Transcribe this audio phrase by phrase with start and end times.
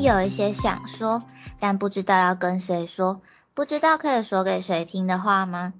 [0.00, 1.22] 天有一些想说，
[1.58, 3.20] 但不知道要跟谁说，
[3.52, 5.74] 不知道可以说给谁听的话吗？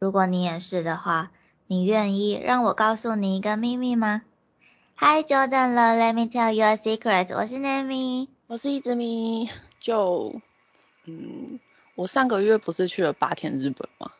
[0.00, 1.30] 如果你也是的话，
[1.68, 4.22] 你愿意让我告诉你一个秘密吗
[4.96, 7.32] ？Hi Jordan，Let me tell you a secret。
[7.36, 9.48] 我是 Nami，我是一只咪。
[9.78, 10.40] 就，
[11.04, 11.60] 嗯，
[11.94, 14.10] 我上个月不是去了八天日本吗？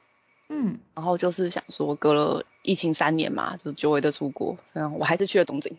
[0.48, 5.76] 嗯，然后就是想说，隔了疫情三年嘛，就久违的出国，然后我还是去了东京。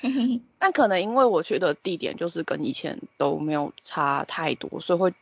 [0.58, 5.14] 但可能因为我去的地点就是跟以前都没有差太多，所以会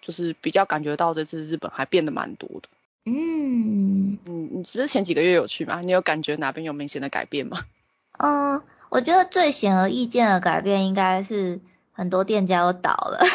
[0.00, 2.68] 就是比较感觉到这次日本还变得蛮多的。
[3.04, 5.80] 嗯，你你只是前几个月有去吗？
[5.82, 7.64] 你有感觉哪边有明显的改变吗？
[8.18, 11.60] 嗯，我觉得最显而易见的改变应该是
[11.92, 13.20] 很多店家都倒了。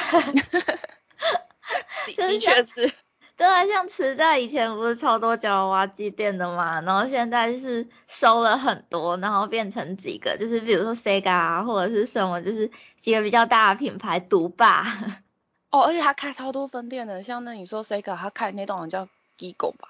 [2.15, 2.93] 的确是。
[3.37, 14.83] 对啊，像池袋以前不是超多夹娃娃机店的嘛，然后现在就是收了很多，然后变成几个，就是比如说 Sega 啊，或者是什么，就是几个比较大的品牌独霸。
[15.69, 19.07] 哦，而且他开超多分店的，像那你说 Sega，他开那栋叫
[19.37, 19.89] Gigo 吧，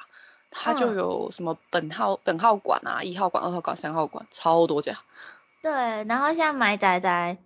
[0.52, 4.98] 他就有什么本号本号馆啊，一号馆、二号馆、三号馆，超多家。
[5.64, 5.72] 对，
[6.04, 7.38] 然后像买仔仔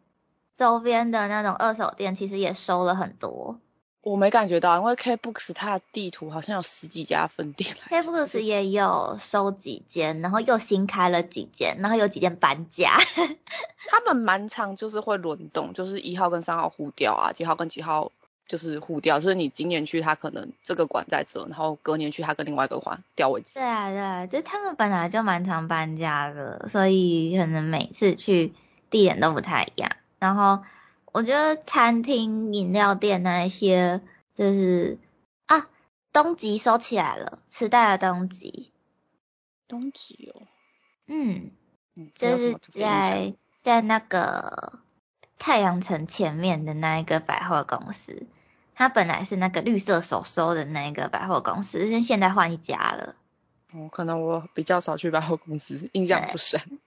[0.58, 3.60] 周边的那种二手店，其实也收了很多。
[4.04, 7.76] 我没感觉到，因为 K-Books 它的地图好像有十几家分店。
[7.88, 12.98] K-Books 也有收几间，然后又新开了几间，然后有几间搬家。
[13.90, 18.12] 他们蛮常就是会轮动，就是一号跟三号互调啊，几号跟几号
[18.48, 23.52] 就是互调，就是你今年去他可能这个馆在这，然后隔年去他跟另外一个馆调位置。
[23.54, 28.52] 对啊，对啊，就他们本来就蛮常搬家的，所以可能每次去
[28.90, 30.64] 地点都不太一样，然后。
[31.12, 34.02] 我觉得餐厅、饮料店那一些，
[34.34, 35.00] 就是
[35.46, 35.68] 啊，
[36.14, 38.72] 东极收起来了，池袋的东极。
[39.68, 40.42] 东极哦。
[41.08, 41.52] 嗯。
[42.16, 44.80] 就是在在那个
[45.38, 48.28] 太阳城前面的那一个百货公司，
[48.74, 53.16] 它本来是那个绿色手收的那个百货公司，现现在换一家了。
[53.74, 56.80] 哦，可能我比较少去百货公司，印象不深。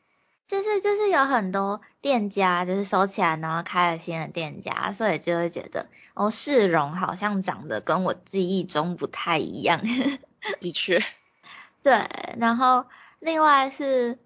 [0.47, 9.81] 就是就是有很多店家就是收起来，然后开了新的店家，所以就会觉得哦，市容好像长得跟我记忆中不太一样。
[10.61, 11.03] 的确，
[11.83, 12.09] 对。
[12.39, 12.85] 然后
[13.21, 14.19] 另外是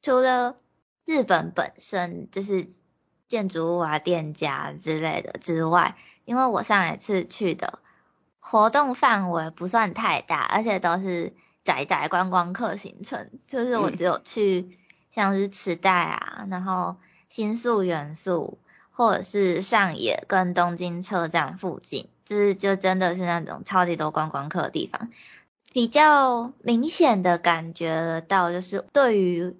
[0.00, 0.56] 除了
[1.04, 2.66] 日本本身就是
[3.26, 7.78] 建筑物啊、店家之类的之外，因为我上一次去的
[8.40, 14.78] 活动范围不算太大，而且都是宅宅观光客行程，就是我只有去。
[15.10, 16.96] 像是池袋啊，然后
[17.28, 18.58] 新宿元素，
[18.90, 25.10] 或者是上野跟东京车站附近，就是就真的是那种超级多观光客的地方。
[25.72, 29.56] 比较明显的感觉到，就是对于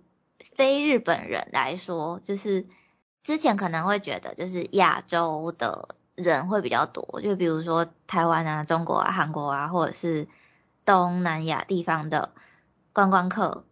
[0.55, 2.67] 非日本人来说，就是
[3.23, 10.29] 之前可能会觉得就是亚洲的人会比较多，就比如说台湾啊、中国啊、韩国啊，或者是
[10.85, 12.33] 东南亚地方的
[12.93, 13.65] 观光客。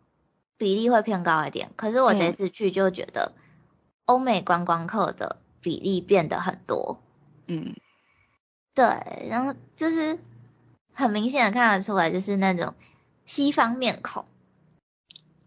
[0.59, 3.33] 比例会偏高一点，可是我这次去就觉得
[4.07, 7.03] 欧美观光客的比例变得很多。
[7.47, 7.75] 嗯，
[8.75, 10.19] 对，然后就是
[10.95, 12.75] 很明显的看得出来，就是那种
[13.27, 14.25] 西方面孔。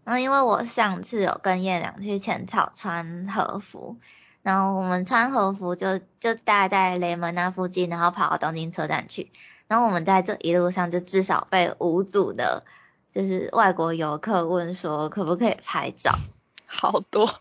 [0.04, 3.96] 然后因为我上次有跟叶良去浅草穿和服，
[4.42, 9.32] 然后我们穿和服就就待在雷门那附近，然后跑到东京车站去，
[9.66, 12.64] 然后我们在这一路上就至少被五组的。
[13.10, 16.18] 就是外国游客问说可不可以拍照，
[16.66, 17.40] 好多，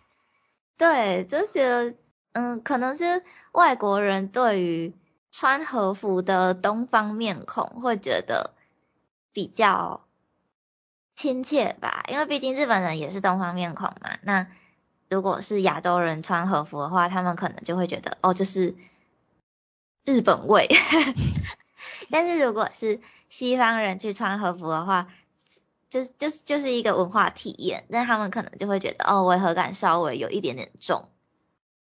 [0.77, 1.95] 对，就觉得
[2.31, 4.93] 嗯，可能是外国人对于
[5.31, 8.51] 穿和服的东方面孔会觉得
[9.31, 10.01] 比较
[11.15, 14.17] 亲切吧，因为毕竟日本人也是东方面孔嘛。
[14.23, 14.47] 那
[15.09, 18.75] 如果是亚洲人穿和服的话，他们可能就会觉得哦，就是
[20.05, 20.67] 日本味。
[22.09, 25.07] 但是如果是西方人去穿和服的话，
[25.89, 31.09] 就就是就是一个文化体验，但他们可能就会觉得哦，违和感稍微有一点点重，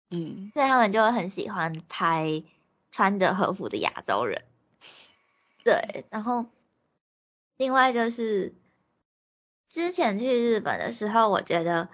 [0.09, 2.43] 嗯，所以他们就会很喜欢拍
[2.89, 4.43] 穿着和服的亚洲人，
[5.63, 6.47] 对，然后
[7.57, 8.55] 另外就是
[9.67, 11.89] 之前去日本的时候，我觉得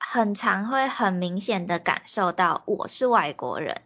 [0.00, 3.82] 很常会很明显的感受到我是外国人，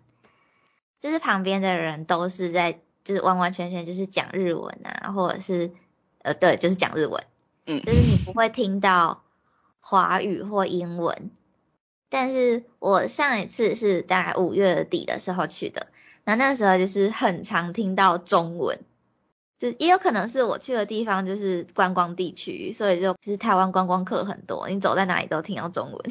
[0.99, 5.73] 就是旁边的人都是在就是完完全全就是讲日文啊，或者是
[6.23, 7.23] 呃对，就是讲日文。
[7.71, 9.23] 嗯，就是你不会听到
[9.81, 11.31] 华语或英文，
[12.09, 15.87] 但是我上一次是大概五月底的时候去的，
[16.25, 18.81] 那那时候就是很常听到中文，
[19.59, 26.11] 就也有可能是我去的地方就是观光地区，所以就其实台湾观光客很多，你走在哪里都听到中文。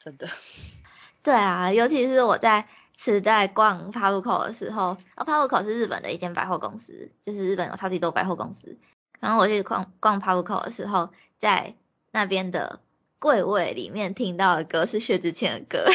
[0.00, 0.28] 真的。
[1.22, 8.76] 对啊，尤其是我在池袋逛帕路口的时候，啊，帕路口是日本的一间百货公司，就是日本有超级多百货公司。
[9.20, 11.74] 然后我去逛逛帕路口的时候，在
[12.10, 12.80] 那边的
[13.18, 15.90] 柜位里面听到的歌是薛之谦的歌。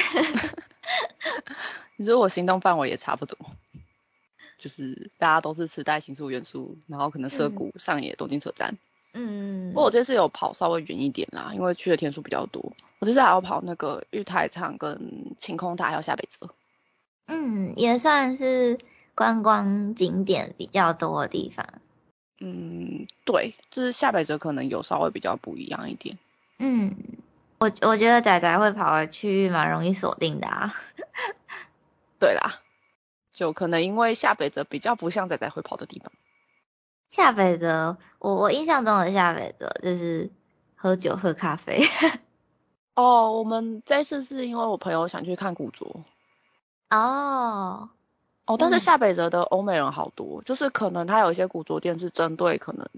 [1.97, 3.37] 你说我行动范围也差不多，
[4.57, 8.77] 就是大家都是磁带新宿元素，然后可能涩谷、上野、东京车站。
[9.13, 12.73] 嗯，不过我这次有跑稍微远一点啦，因为去的天数比较多。
[12.99, 16.49] 我这次还要跑那个玉台场、跟晴空塔还有下北泽。
[17.27, 18.77] 嗯，也算是
[19.13, 21.67] 观光景点比较多的地方。
[22.43, 26.17] 嗯，对，就是下北泽可能有稍微比较不一样一点。
[26.57, 26.95] 嗯，
[27.59, 30.73] 我我觉得仔仔会跑的区域蛮容易锁定的啊。
[32.17, 32.55] 对啦，
[33.31, 36.11] 就可能因为下北泽比较不像仔仔会跑的地方。
[37.11, 40.31] 下北泽，我我印象中的下北泽就是
[40.75, 41.83] 喝酒喝咖啡。
[42.95, 46.03] 哦，我们这次是因为我朋友想去看古着。
[46.89, 47.91] 哦。
[48.51, 52.89] 哦，但是下北泽的欧美人好多，就是可能他有一些古着店是针对可能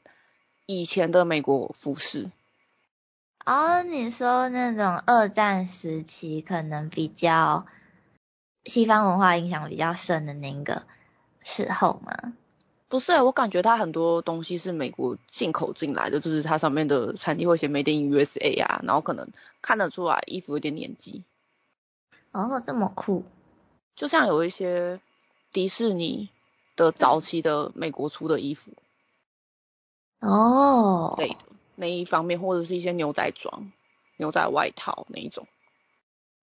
[0.65, 2.31] 以前的美国服饰。
[3.45, 7.67] 哦，你说那种二战时期可能比较
[8.63, 10.81] 西方文化影响比较深的那个
[11.43, 12.33] 时候吗？
[12.87, 19.29] 不是，我感觉它很多东西是美国进口进来的，就是它上面的产地会写 Made in USA 啊，然后可能
[19.61, 21.23] 看得出来衣服有点年纪。
[22.31, 23.23] 哦，这么酷！
[23.95, 24.99] 就像有一些
[25.53, 26.29] 迪士尼
[26.75, 28.71] 的早期的美国出的衣服。
[30.19, 31.13] 哦。
[31.15, 31.35] 对的，
[31.75, 33.71] 那一方面或者是一些牛仔装、
[34.17, 35.47] 牛仔外套那一种。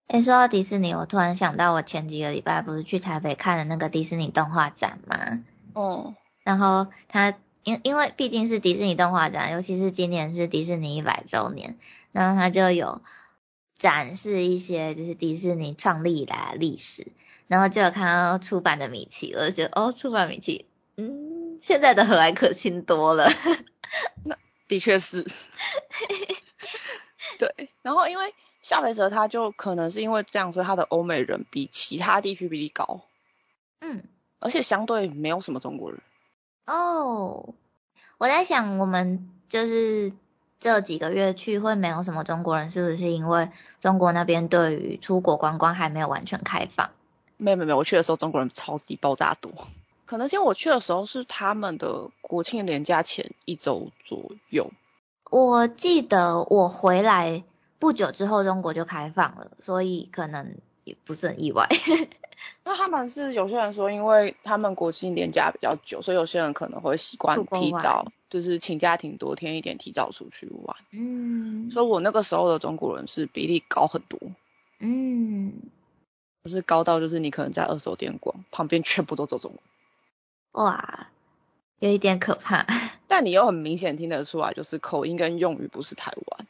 [0.06, 5.44] 哎，说到迪士尼，我突然想到，我前几个礼拜不是去台北看了那个迪士尼动画展吗？
[5.74, 6.14] 哦。
[6.42, 11.78] 然后它因因为毕竟是迪士尼动画展，尤其是今年是迪士尼一百周年，
[12.10, 13.02] 然后它就有
[13.76, 17.06] 展示一些就是迪士尼创立以来的历史，
[17.50, 20.66] 然后就有看到出版的米奇，我就觉得哦，出版米奇，
[20.96, 23.28] 嗯，现在的和蔼可亲多了。
[24.22, 24.36] 那
[24.68, 25.26] 的确是。
[27.40, 28.32] 对，然后因为
[28.62, 33.00] 夏北泽他就可能是因为这样，所以他的欧美人比其他地区比例高。
[33.80, 34.04] 嗯。
[34.38, 36.00] 而且相对没有什么中国人。
[36.66, 37.52] 哦，
[38.18, 40.12] 我在想，我们就是
[40.60, 43.50] 这几个月去会没有什么中国人，是不是因为
[43.80, 46.90] 中国那边对于出国观光还没有完全开放？
[47.40, 49.50] 没有没有，我去的时候中国人超级爆炸多，
[50.06, 54.70] 可能因为我去的时候是他们的国庆连假前一周左右。
[55.30, 57.44] 我记得我回来
[57.78, 61.68] 不久之后，中国就开放了，所以可能也不是很意外。
[62.64, 70.76] 那他们是有些人说，因为他们国庆年假比较久，所以有些人可能会习惯提早，就是请假挺多天一点，提早出去玩。
[70.90, 74.18] 嗯，所以我那个时候的中国人是比例高很多。
[74.78, 75.52] 嗯，
[76.44, 79.60] 就是高到就是你可能在二手店逛，旁边全部都走中文。
[80.64, 81.08] 哇，
[81.78, 82.66] 有一点可怕。
[83.08, 86.46] 但你又很明显听得出来，就是口音跟用语不是台湾。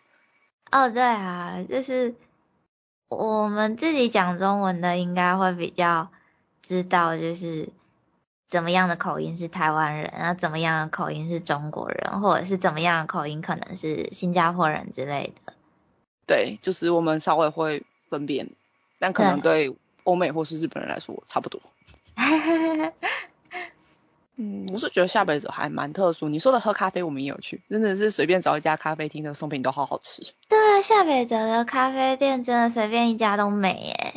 [0.70, 2.14] 哦，对啊，就是。
[3.12, 6.12] 我们自己讲中文的应该会比较
[6.62, 7.68] 知道，就是
[8.46, 15.54] 怎么样的口音是台湾人，然后怎么样的口音是中国人，或者是怎么样的口音可能是新加坡人之类的。
[16.28, 18.52] 对，就是我们稍微会分辨，
[19.00, 21.60] 但可能对欧美或是日本人来说差不多。
[24.36, 26.28] 嗯，我是觉得下北泽还蛮特殊。
[26.28, 30.22] 你说的喝咖啡，我们也有去，真的是随便找一家咖啡厅的松饼都好好吃。
[30.48, 34.14] 对啊，下北泽的咖啡店真的随便一家都美耶。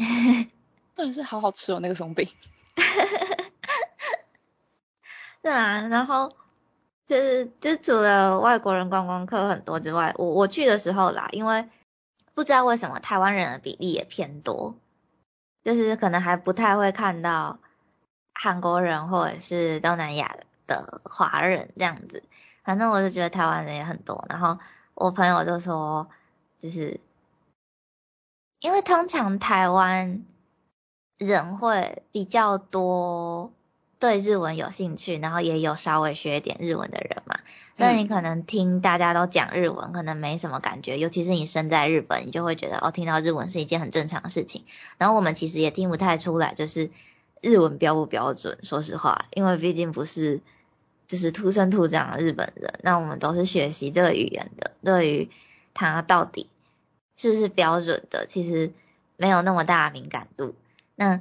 [0.95, 2.29] 真的是好好吃哦，那个松饼。
[5.41, 6.31] 对啊，然后
[7.05, 11.67] 就是就除了外国人观光客很多之外，我我去的时候啦，因为
[12.33, 14.75] 不知道为什么台湾人的比例也偏多，
[15.63, 17.59] 就是可能还不太会看到。
[18.35, 22.23] 韩国人或者是东南亚的华人这样子，
[22.63, 24.25] 反正我是觉得台湾人也很多。
[24.27, 24.57] 然后
[24.95, 26.09] 我朋友就说，
[26.57, 26.99] 就是
[28.59, 30.25] 因为通常台湾
[31.19, 33.53] 人会比较多
[34.03, 37.39] 对日文有兴趣，然后也有稍微学一点日文的人嘛。
[37.77, 44.65] 那你可能听大家都讲日文，可能没什么感觉，尤其是你身在日本，你就会觉得哦，听到日文是一件很正常的事情。
[44.97, 46.91] 然后我们其实也听不太出来，就是。
[47.45, 48.57] 日文标不标准？
[48.63, 50.39] 说实话，因为毕竟不是
[51.07, 55.29] 就是土生土长的日本人，那我们都是学习这个语言的，对于
[55.73, 56.47] 它到底
[57.17, 58.71] 是不是标准的，其实
[59.17, 60.55] 没有那么大敏感度。
[60.95, 61.19] 那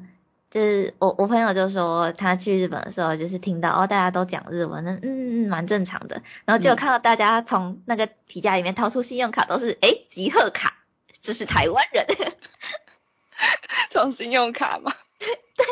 [0.53, 10.85] 就是我我朋友就说，他去日本的时候，就是听到哦大家都讲日文，那嗯嗯蛮正常的，然后就看到大家从那个皮夹里面掏出信用卡，都是诶集贺卡，
[11.23, 12.07] 这是台湾人。
[13.89, 14.93] 从信用卡吗？
[15.19, 15.67] 对对，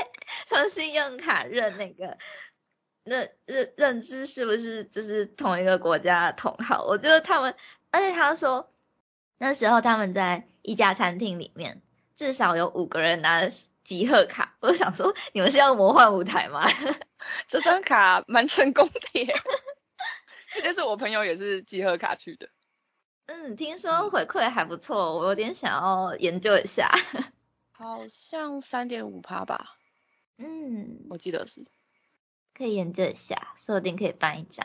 [0.46, 2.16] 从信用卡认那个，
[3.04, 6.84] 认认认知是不是就是同一个国家的同号？
[6.84, 7.54] 我觉得他们，
[7.90, 8.70] 而且他说
[9.36, 11.82] 那时候他们在一家餐厅里面，
[12.16, 13.42] 至少有五个人拿
[13.90, 14.54] 集贺卡。
[14.60, 16.64] 我想说，你们是要魔幻舞台吗？
[17.48, 19.34] 这张卡蛮成功的耶，
[20.62, 22.48] 但是我朋友也是集贺卡去的。
[23.26, 26.88] 嗯，听说回馈还不错，我有点想要研究一下。
[27.72, 29.76] 好像三点五趴吧。
[30.38, 31.66] 嗯，我记得是。
[32.54, 34.64] 可以研究一下，说不定可以办一张。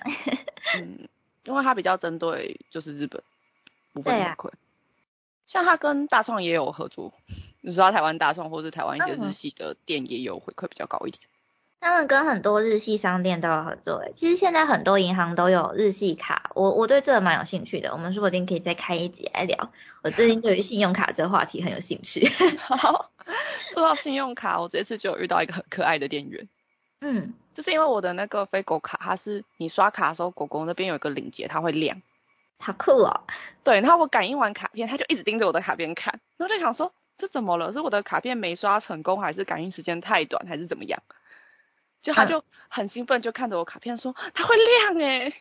[0.77, 1.09] 嗯，
[1.45, 3.23] 因为它比较针对就是日本
[3.91, 4.51] 部分回馈。
[5.47, 7.11] 像他跟大创也有合作，
[7.65, 11.19] 你知道台湾大创或是台湾一些日系的店也有回馈比较高一点。
[11.81, 19.71] 他们跟很多日系商店都有合作，其实现在很多银行都有日系卡，我我对这个蛮有兴趣的，我们说不定可以再开一集来聊。
[20.03, 22.27] 我最近对于信用卡这个话题很有兴趣。
[22.61, 23.09] 好，
[23.73, 26.47] 说到信用卡，我这次就有遇到一个很可爱的店员。
[27.01, 32.01] 嗯，就是因为我的那个飞狗卡，它是你刷卡的时候，狗狗那边有一个领结，它会亮。
[32.59, 33.21] 好酷哦。
[33.63, 37.71] 对，然后我感应完卡片，它就一直盯着我的卡片看，然后就想说这怎么了？
[37.73, 41.01] 是我的卡片没刷成功，还是感应时间太短，还是怎么样？
[42.01, 45.33] 就他就很兴奋，就看着我卡片说它会亮哎，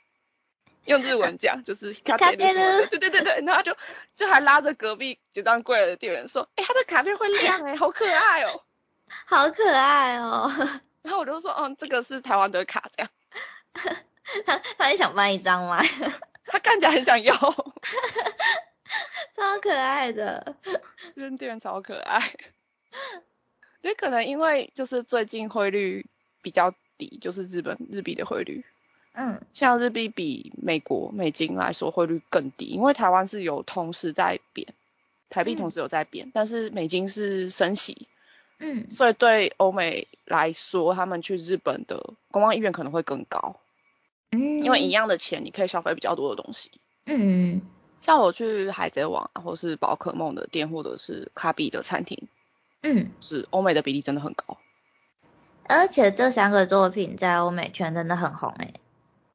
[0.86, 3.76] 用日文讲就是卡片的，对对对对，然后就
[4.14, 8.62] 就还拉着隔壁结账柜的店员说，哎，他的卡片会亮哎，好可爱哦，
[9.26, 10.50] 好可爱哦。
[11.02, 13.10] 然后我就说，嗯，这个是台湾的卡，这样。
[14.46, 15.82] 他他也想办一张吗？
[16.46, 17.34] 他看起来很想要，
[19.36, 20.56] 超可爱的，
[21.14, 22.20] 店员超可爱。
[23.82, 26.06] 也可能因为就是最近汇率。
[26.44, 28.66] 比较低，就是日本日币的汇率，
[29.14, 34.74] 嗯，像日币比美国美金来说汇率更低，因为台湾是有同时在贬，
[35.30, 38.08] 台币同时有在贬，但是美金是升息，
[38.58, 43.58] 嗯，所以对欧美来说，他们去日本的观光意愿可能会更高，
[44.30, 46.70] 嗯，因为一样的钱你可以消费比较多的东西，
[47.06, 47.62] 嗯，
[48.04, 52.28] 像我去海贼王或是宝可梦的店，或者是卡比的餐厅，
[52.82, 54.58] 嗯，是欧美的比例真的很高。
[55.66, 58.74] 而且这三个作品在欧美圈真的很红诶。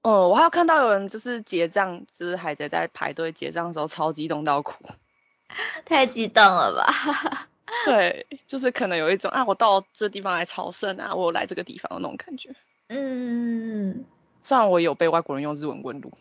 [0.04, 4.86] 哦，我还有看到有人就是结账，就是海贼在排队结账的时候超激动到哭，
[5.84, 7.48] 太激动了吧？
[7.86, 12.54] 对，就是可能有一种啊，我到这地方来朝圣啊，我来这个地方的那种感觉。
[12.90, 14.06] 嗯，
[14.44, 16.14] 虽然我有被外国人用日文问路。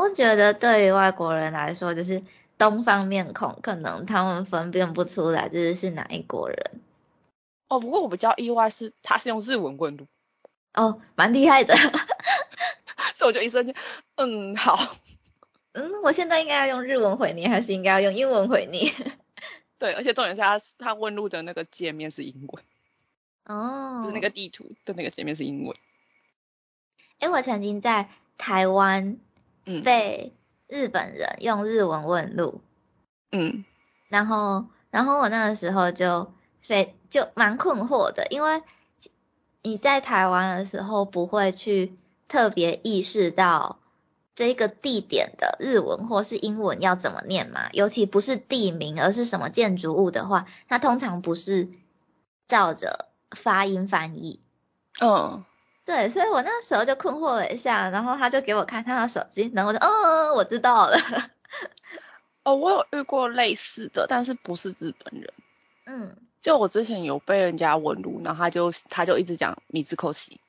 [0.00, 2.22] 我觉得对于外国人来说，就是
[2.56, 6.80] 东方面孔，可能他们分辨不出来这是是哪一国人。
[7.68, 10.06] 哦，不过我比较意外是他是用日文问路，
[10.74, 11.74] 哦，蛮厉害的，
[13.14, 13.74] 所以我就一瞬间，
[14.14, 14.96] 嗯，好，
[15.72, 18.92] 嗯，我现在应该要用日文回你，还是应该要用英文回你？
[19.78, 22.64] 对，而且重点是他他问路的那个界面是英文，
[23.44, 25.76] 哦，就是那个地图的那个界面是英文。
[27.18, 29.18] 哎，我曾经在台湾，
[29.68, 30.34] 嗯，被
[30.66, 32.60] 日本人用日文问路，
[33.30, 33.64] 嗯，
[34.08, 36.32] 然后，然后我那个时候就。
[36.60, 38.62] 非就蛮困惑的，因为
[39.62, 41.96] 你在台湾的时候不会去
[42.26, 43.78] 特别意识到
[44.34, 51.70] 这个地点的日文或是英文要怎么念嘛，尤其不是地名，而是什么建筑物的话，那通常不是
[52.46, 54.40] 照着发音翻译。
[55.00, 55.42] 嗯，
[55.88, 60.98] 对，所以我那时候就困惑了一下，然后他就给我看他的手机，然后我就嗯，我知道了。
[62.44, 65.32] 哦，我有遇过类似的，但是不是日本人。
[65.86, 66.16] 嗯。
[66.40, 70.40] 就我之前有被人家问路，然后他就他就一直讲米字口西，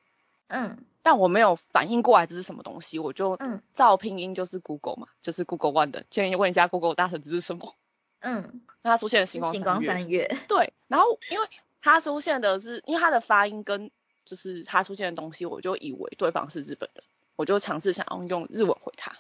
[0.48, 7.76] 嗯，但我没有反应过来这是什么东西，我就嗯照拼音就是 Google 嘛，就是 Google One 的，建议问一下 Google 大神这是什么，
[8.20, 11.48] 嗯， 那它出现星光星光三月，对，然后因为
[11.82, 13.90] 它出现的是因为它的发音跟
[14.30, 17.04] 就是他出现的东西，我就以为对方是日本人，
[17.36, 19.18] 我就尝试想要用日文回他，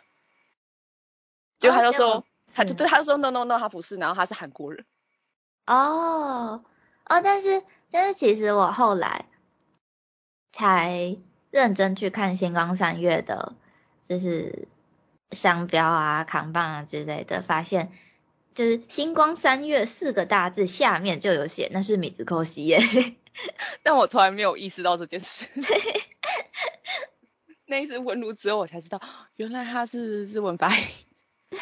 [1.57, 2.23] 结果他就说
[2.53, 4.85] 他就对他就说 No No No 他不是，然后他是韩国人。
[5.65, 6.63] 哦
[7.05, 9.25] 哦，但是但是其实我后来
[10.51, 11.17] 才
[11.49, 13.55] 认真去看星光三月的，
[14.03, 14.67] 就是
[15.31, 17.91] 商标啊、扛棒啊之类的，发现
[18.53, 22.79] 就是星光三月四个大字下面就有写那是米子扣西耶，
[23.83, 25.47] 但我从来没有意识到这件事。
[27.65, 29.01] 那一次问路之后，我才知道
[29.35, 30.85] 原来他是日文发音。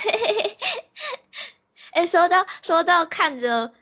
[1.92, 3.74] 哎，说到说到看着。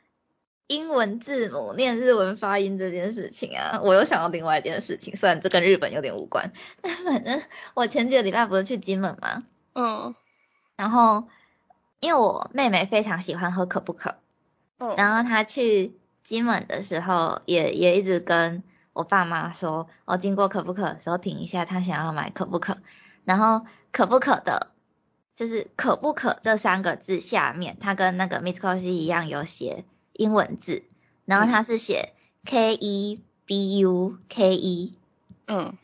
[0.68, 7.40] 英文字母念日文发音这件事情啊，我又想到另外一件事情，虽然这跟日本有点无关，但反正
[7.74, 9.44] 我前几个礼拜不是去金门吗？
[9.76, 10.16] 嗯，
[10.74, 11.28] 然后
[12.00, 14.16] 因为我妹妹非常喜欢喝可不可，
[14.78, 15.92] 嗯，然后她去
[16.26, 22.78] 金门的时候，也也一直跟我爸妈说，我经过可不可的时候停一下，他想要买可不可，
[23.24, 24.72] 然后可不可的，
[25.36, 30.82] 就是可不可这三个字下面，他跟那个 Miss c o s y 一样有写英文字，
[31.26, 32.12] 然后他是写
[32.44, 34.94] K E B U K E，
[35.46, 35.78] 嗯，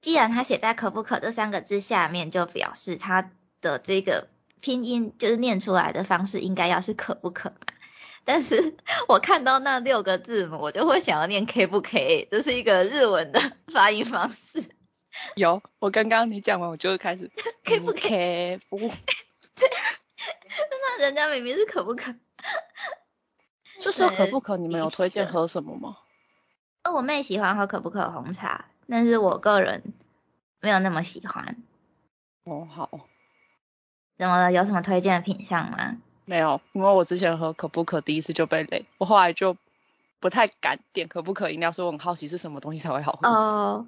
[0.00, 4.28] 既然他写在可不可这三个字下面，就表示他的这个
[4.60, 7.54] 拼音就是念出来的方式应该要是可不可。
[8.28, 8.76] 但是
[9.08, 13.40] 我看到那六个字母，我就会想要念 K 不 K，这是一个日文的
[13.72, 14.62] 发音方式。
[15.34, 17.30] 有，我刚刚你讲完，我就开始
[17.64, 18.76] K 不 K 不。
[20.70, 22.14] 那人家明明是可不可。
[23.80, 24.58] 这是可不可？
[24.58, 25.96] 你们有推荐喝什么吗？
[26.84, 29.94] 哦，我妹喜欢喝可不可红茶，但是我个人
[30.60, 31.56] 没有那么喜欢。
[32.44, 33.08] 哦，好。
[34.18, 34.52] 怎么了？
[34.52, 35.96] 有什么推荐的品相吗？
[36.28, 39.56] 没有，因为我之前喝可不可第一次就被雷，我后来就
[40.20, 43.26] 不太敢点可不可饮料，所以我很好奇是什么东西才会好喝。
[43.26, 43.86] 哦，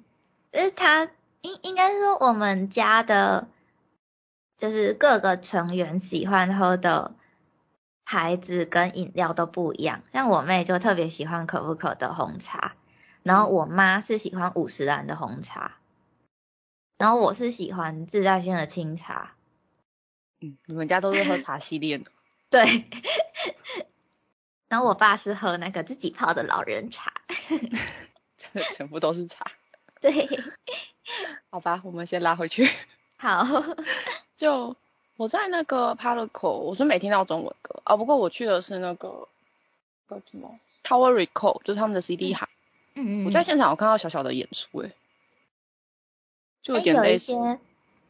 [0.51, 1.07] 是它
[1.41, 3.47] 应应该是说我们家的，
[4.57, 7.13] 就是各个成员喜欢喝的
[8.05, 12.75] 牌子跟饮料都不一样，像我妹就特别喜欢可不可的红茶，
[13.21, 15.77] 然后我妈是喜欢五十兰的红茶，
[16.97, 19.35] 然后我是喜欢自在轩的清茶。
[20.39, 22.11] 嗯，你们家都是喝茶系列的。
[22.51, 22.85] 对，
[24.67, 27.13] 然后我爸是喝那个自己泡的老人茶，
[28.37, 29.45] 真 的全部都是茶。
[30.01, 30.27] 对，
[31.49, 32.69] 好吧，我们先拉回去。
[33.17, 33.45] 好，
[34.35, 34.75] 就
[35.15, 39.27] 我在那个 p a r c o 我是没听到中文歌啊，不过我去的是那个
[40.09, 42.49] 叫什么 Tower Recall，就是他们的 CD 海。
[42.95, 43.25] 嗯嗯。
[43.25, 44.91] 我在现场有看到小小的演出，哎，
[46.61, 47.33] 就有点类似。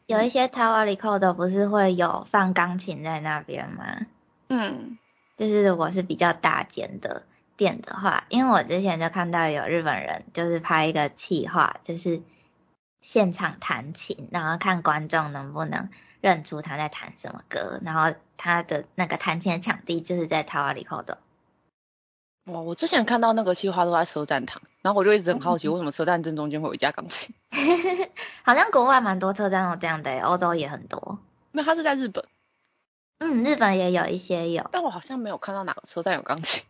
[0.06, 4.06] 有一些 Tower Recall 不是会有放钢琴在那边吗？
[4.54, 4.98] 嗯，
[5.38, 7.22] 就是如果是比较大间的
[7.56, 12.20] 店的话，因为我之前就看到有日本人就是拍一个企划，就是
[13.00, 15.88] 现场弹琴，然后看观众能不能
[16.20, 21.18] 认出他在弹什么歌，然后他的那个弹琴的场地就是在 Tower Recall 的。
[22.52, 27.34] 哇，我之前看到那个计划都在车站躺，然后我就一直很好奇，为什么车站正中间会有一架钢琴？
[28.42, 31.20] 好像国外蛮多车站都这样的，欧洲也很多。
[31.52, 32.24] 那他是在日本？
[33.22, 36.64] 嗯，日本也有一些有，但我好像没有看到哪个车站有钢琴。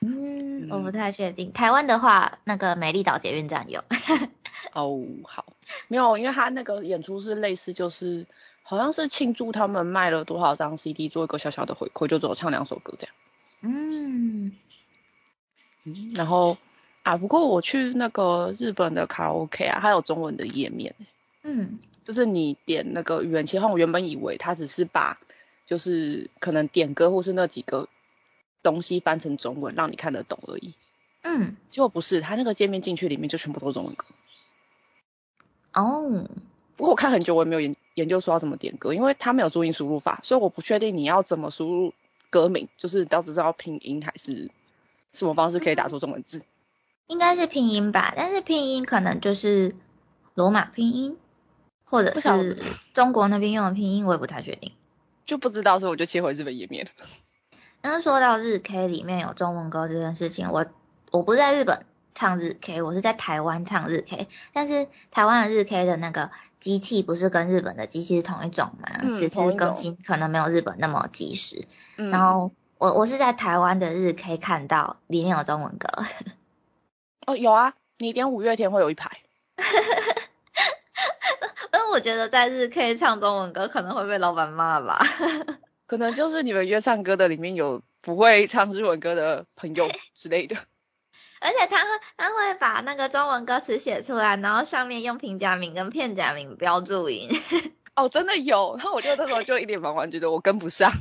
[0.00, 1.52] 嗯， 我不太确定。
[1.54, 3.82] 台湾的话，那个美丽岛捷运站有。
[4.74, 5.46] 哦，好，
[5.88, 8.26] 没有，因为他那个演出是类似，就是
[8.62, 13.14] 好像是庆祝他们卖了多少张 CD，做一个小小的回馈，就只有唱两首歌这样。
[13.62, 14.52] 嗯，
[16.14, 16.58] 然后
[17.02, 20.94] 啊，不过我去那个日本的卡拉 OK 啊，还有中文的页面，
[21.42, 21.78] 嗯，
[22.10, 25.20] 就是你点那个语言切换，我原本以为它只是把
[25.64, 27.88] 就是可能点歌或是那几个
[28.64, 30.74] 东西翻成中文让你看得懂而已，
[31.22, 34.04] 嗯，结果不是，它那个界面进去里面就全部都是中文歌。
[35.72, 36.28] 哦，
[36.74, 41.94] 不过我看很久我也没有研研究说要怎么点歌，因为它没有注音输入法，所以我不确定你要怎么输入。
[42.28, 44.52] 歌名就是到底是要拼音还是
[45.10, 46.42] 什么方式可以打出中文字？
[47.08, 49.74] 应该是拼音吧，但是拼音可能就是
[50.34, 51.16] 罗马拼音，
[51.90, 52.56] 或者是
[52.94, 54.72] 中国那边用的拼音，我也不太确定。
[55.26, 56.88] 就不知道，所以我就切回日本页面。
[57.82, 60.64] 刚说到日 K 里面有中文歌这件事情，我
[61.10, 61.84] 我不是在日本。
[62.12, 68.90] 唱日 K，我是在台湾唱日 K，但是台湾的日 K 的那个机器不是跟日本的机器是同一种嘛？
[69.00, 71.64] 嗯，只是更新可能没有日本那么及时。
[71.96, 75.88] 嗯，然后我我是在台湾的日 K 看到里面有中文歌。
[77.26, 79.18] 哦，有啊，你点五月天会有一排。
[81.90, 85.04] 但我觉得在日 K 唱中文歌可能会被老板骂吧。
[85.88, 90.54] 可能就是你们约唱歌的里面有不会唱日文歌的朋友之类的。
[91.42, 97.28] 而且他会他会把那个中文歌词写出来，然后上面用平假名跟片假名标注音。
[97.96, 100.92] 哦，真的有，然后我就那时候就一脸茫然，觉得我跟不上。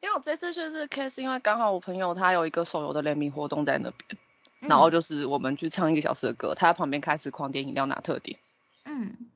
[0.00, 4.18] 因为我这次去是 case，因为刚好我朋友他有一个手游的联名活动在那边，
[4.60, 8.38] 然后就是我们去唱一个小时的歌，他在旁边开始狂点饮料拿特点。
[8.84, 9.30] 嗯。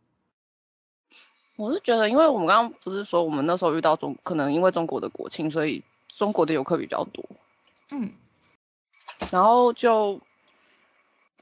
[1.56, 7.24] 我是觉得，因为我们刚刚不是说我们那时候遇到中，可能因为中国的国庆，所以中国的游客比较多。
[7.90, 8.10] 嗯，
[9.30, 10.20] 然后就，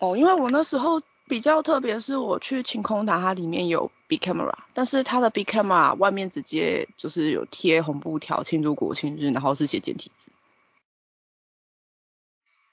[0.00, 10.32] 哦，因为我那时候比较特别，是我去晴空塔，它里面有 big camera，但是它的 big camera 外面直接就是有贴红布条庆祝国庆日，然后是写简体字。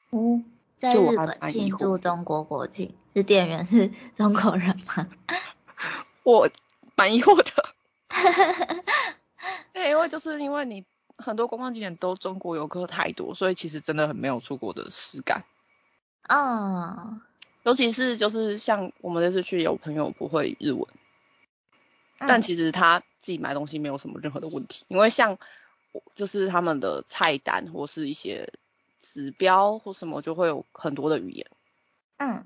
[0.10, 0.44] 嗯，
[0.78, 5.08] 在日本庆祝中国国庆，是店员是 中国人吗？
[6.24, 6.50] 我
[6.96, 7.52] 蛮疑惑的。
[9.74, 10.86] 对，因为就是因为你
[11.18, 15.46] 很多观光景点都中国游客太多，所以其实真的很没有出国的实感。
[16.28, 17.22] 嗯，
[17.64, 20.88] 尤其是就是像我们这次去，有朋友不会日文，
[22.18, 25.38] 但其实他自己买东西没有什么任何的问题，因为像
[26.16, 28.52] 就是他们的菜单或是一些
[29.14, 31.48] 指标或什么就会有很多的语言。
[32.18, 32.46] 嗯，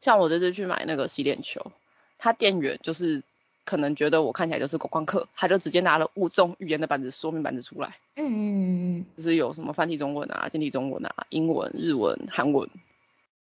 [0.00, 1.72] 像我这次去买那个洗脸球，
[2.18, 3.22] 他店员就是
[3.64, 7.98] 可能觉得我看起来就是观光客，他就直接拿了五种语言的板子说明板子出来。
[8.16, 12.68] 嗯嗯嗯，就是有什么繁体中文啊、简体中文啊、英文、日文、韩文。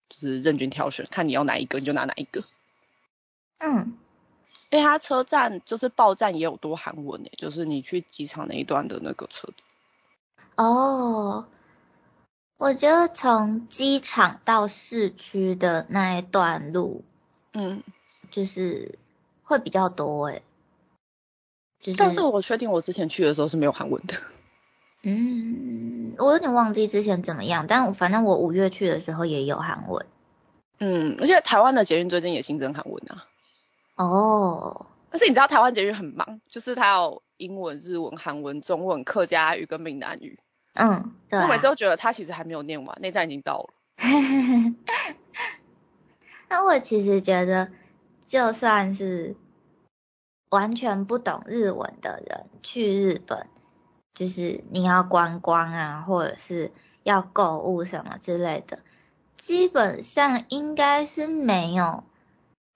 [0.08, 2.44] 就是任君挑选，看你要哪一个你就拿哪一个。
[3.60, 3.96] 嗯，
[4.68, 9.48] 因为它车站就是报站也有多韩文诶，就是你去机场那一段的那个车。
[10.56, 11.46] 哦，
[12.62, 17.02] 我觉得从机场到市区的那一段路，
[17.54, 17.82] 嗯，
[18.30, 19.00] 就是
[19.42, 20.42] 会比较多诶。
[21.80, 24.14] 就是，但是我确定我之前去的时候是没有韩文的。
[25.02, 30.06] 嗯，我有点忘记之前怎么样，但反正我五月去的时候也有韩文。
[30.78, 33.26] 嗯，而且台湾的捷运最近也新增韩文啊。
[33.96, 34.86] 哦。
[35.10, 40.38] 但是你知道台湾捷运很忙，就是它有英文、日文、韩文、中文、客家语跟闽南语。
[40.74, 41.38] 嗯，对。
[41.40, 43.74] 我每次都觉得他其实还没有念完，内战已经到了。
[46.48, 47.70] 那我其实觉得，
[48.26, 49.36] 就算是
[50.50, 53.46] 完全不懂日文的人去日本。
[54.14, 56.70] 就是你要观光啊，或者是
[57.02, 58.80] 要购物什么之类的，
[59.38, 62.04] 基本上应该是没有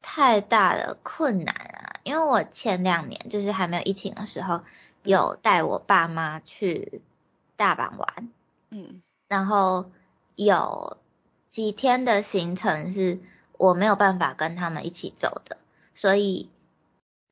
[0.01, 2.01] 太大的困难啊。
[2.05, 4.63] 因为我前两年就是还没有疫情的时候，
[5.03, 7.03] 有带我爸妈去
[7.57, 8.29] 大阪玩，
[8.71, 9.91] 嗯，然后
[10.35, 10.99] 有
[11.49, 13.19] 几天的行程是
[13.59, 15.59] 我没有办法跟他们一起走的，
[15.95, 16.49] 所以。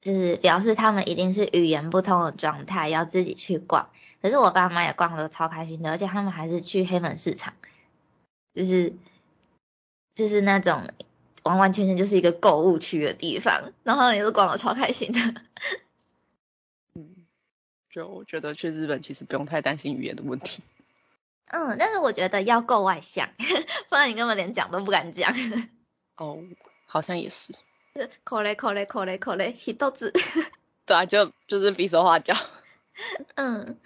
[0.01, 3.89] 就是表示他们一定是语言不通的状态，要自己去逛。
[4.21, 7.55] 可是我爸妈也逛的超开心的，而且他们还是去黑门市场，
[8.53, 8.93] 就是
[10.15, 10.91] 就是那种
[11.43, 15.19] 完完全全就是一个购物区的地方，然后也是逛的超开心的。
[17.95, 20.63] 嗯，就我觉得去日本其实不用太担心语言的问题。
[21.47, 23.31] 嗯，但是我觉得要够外向，
[23.89, 25.33] 不然你根本连讲都不敢讲。
[26.17, 26.43] 哦，
[26.87, 27.55] 好像也是。
[28.25, 30.13] 口雷口雷口雷口雷，一豆子。
[30.85, 32.35] 对啊，就就是比手画脚。
[33.37, 33.79] 嗯，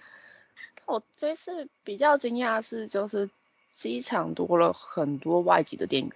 [0.85, 3.29] 我这次比较惊讶是，就是
[3.75, 6.13] 机场多了很多外籍的店员。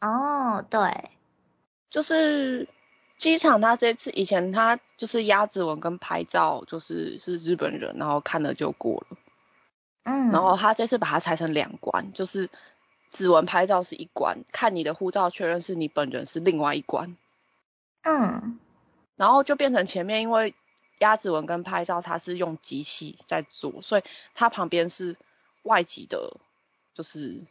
[0.00, 1.10] 哦，对，
[1.90, 2.66] 就是
[3.20, 9.16] 机场他这次以前他就是压指纹跟拍照，就是是日本人，然后看了就过了。
[10.02, 12.50] 嗯，然后他这次把它拆成两关，就是。
[13.12, 17.16] 指纹拍照是一关，看你的护照确认是你本人是另外一关。
[18.02, 18.60] 嗯，
[19.16, 20.54] 然后就变成前面因为
[21.00, 24.04] 压指纹跟拍照它是用机器在做，所以
[24.36, 25.16] 它旁边是
[25.64, 26.36] 外籍的，
[26.94, 27.44] 就是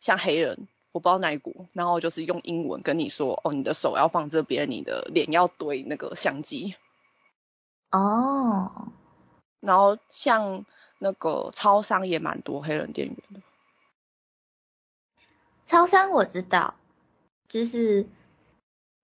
[0.00, 6.74] 像黑人，我不知道哪一股，然后就是用英文跟你说，哦，你的手要放这边，你的脸要对那个相机。
[7.90, 8.88] 哦，
[9.60, 10.64] 然后像
[10.98, 13.40] 那个超商也蛮多黑人店员的。
[15.66, 16.74] 超商我知道，
[17.48, 18.06] 就是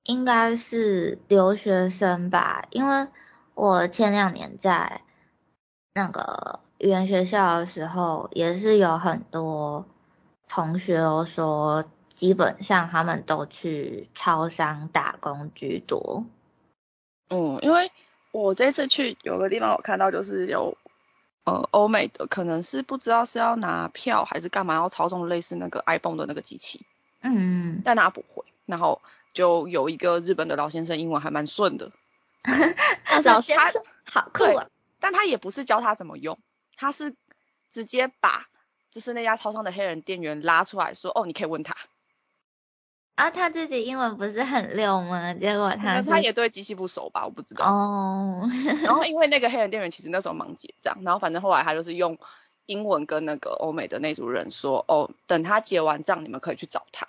[0.05, 3.09] 应该是留学生吧，因为
[3.55, 5.03] 我前两年在
[5.95, 9.87] 那个语言学校的时候，也是有很多
[10.49, 16.27] 同学都说，基本上他们都去超商打工居多。
[17.31, 17.91] 嗯，因为
[18.33, 20.77] 我这次去有个地方，我看到就是有。
[21.47, 26.87] 呃，欧美的可能是不知道是要拿票还是干嘛，要操纵类似那个 iPhone 的那个机器，
[27.21, 29.03] 嗯，但他不会，然后
[29.35, 31.93] 就有一个日本的老先生，英文还蛮顺的，
[33.27, 34.69] 老先生好酷啊，
[35.01, 36.39] 但他也不是教他怎么用，
[36.79, 37.15] 他是
[37.71, 38.47] 直接把
[38.95, 41.75] 就是那家超商的黑人店员拉出来说，哦，你可以问他。
[43.17, 45.35] 啊，他自己英文不是很溜吗？
[45.35, 47.25] 结果他他也对机器不熟吧？
[47.25, 47.67] 我不知道。
[47.67, 48.49] 哦。
[48.85, 52.17] 然后因为那个黑人店员其实那时候忙结账，然后反正后来他就是用
[52.67, 57.09] 英文跟那个欧美的那组人说，哦，等他结完账，你们可以去找他。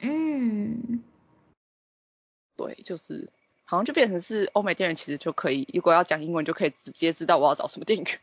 [0.00, 1.04] 嗯。
[2.56, 3.30] 对，就是
[3.64, 8.20] 好像就变成是欧美店员其实就可以，如果要讲英文就可以直接知道我要找什么店员。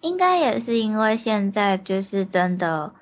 [0.00, 2.94] 应该也是因为现在就是真的。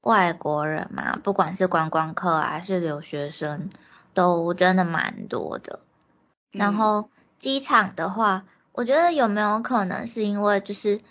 [0.00, 3.68] 外国人嘛，不管是观光客还是留学生，
[4.14, 5.80] 都真的蛮多的。
[6.52, 11.02] 然后机场的话，我觉得有没有可能是因为就是，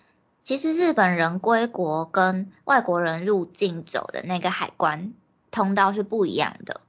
[0.43, 5.13] 其实日本人归国跟外国人入境走的那个海关
[5.51, 6.81] 通道是不一样的，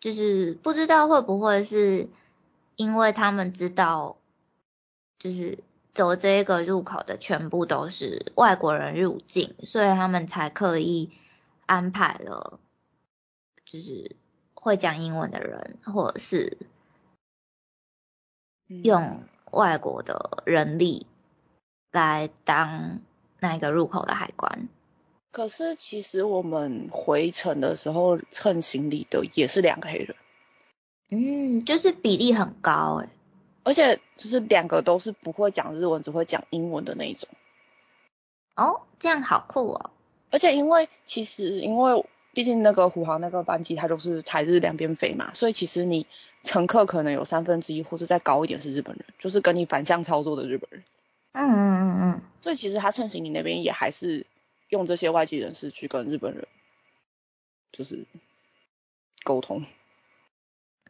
[0.00, 2.10] 就是不知道会不会是
[2.76, 4.16] 因为他们知道
[5.18, 5.60] 就是
[5.94, 11.12] 走这个入口的全部都是外国人入境，所以他们才刻意
[11.66, 12.58] 安排了，
[13.64, 14.16] 就是
[14.54, 16.58] 会讲英文的人，或者是
[18.66, 21.06] 用外国的人力
[21.92, 23.00] 来当
[23.38, 24.68] 那个入口的海关。
[25.30, 30.16] 可是其实我们回程的时候称行李的也是两个黑人。
[31.10, 33.08] 嗯，就是比例很高哎，
[33.64, 37.28] 而且就是两个都是不会讲日文，只会讲英文的那一种。
[38.54, 39.90] 哦，这样好酷哦。
[40.30, 46.06] 而且因为其实因为毕竟那个虎航那个班机它就是台日两边飞嘛，所以其实你
[46.42, 50.84] 乘客可能有三分之一或者再高一点是日本人，就是跟你反向操作的日本人。
[51.32, 52.22] 嗯嗯嗯嗯。
[52.42, 54.26] 所以其实他趁行你那边也还是
[54.68, 56.46] 用这些外籍人士去跟日本人
[57.72, 58.04] 就是
[59.24, 59.64] 沟通。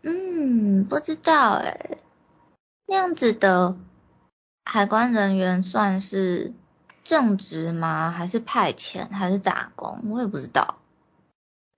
[0.02, 1.78] 嗯，不知道哎，
[2.86, 3.76] 那样子的
[4.64, 6.52] 海关人员算是
[7.02, 8.10] 正职吗？
[8.10, 9.10] 还是派遣？
[9.10, 10.10] 还是打工？
[10.10, 10.76] 我也不知道。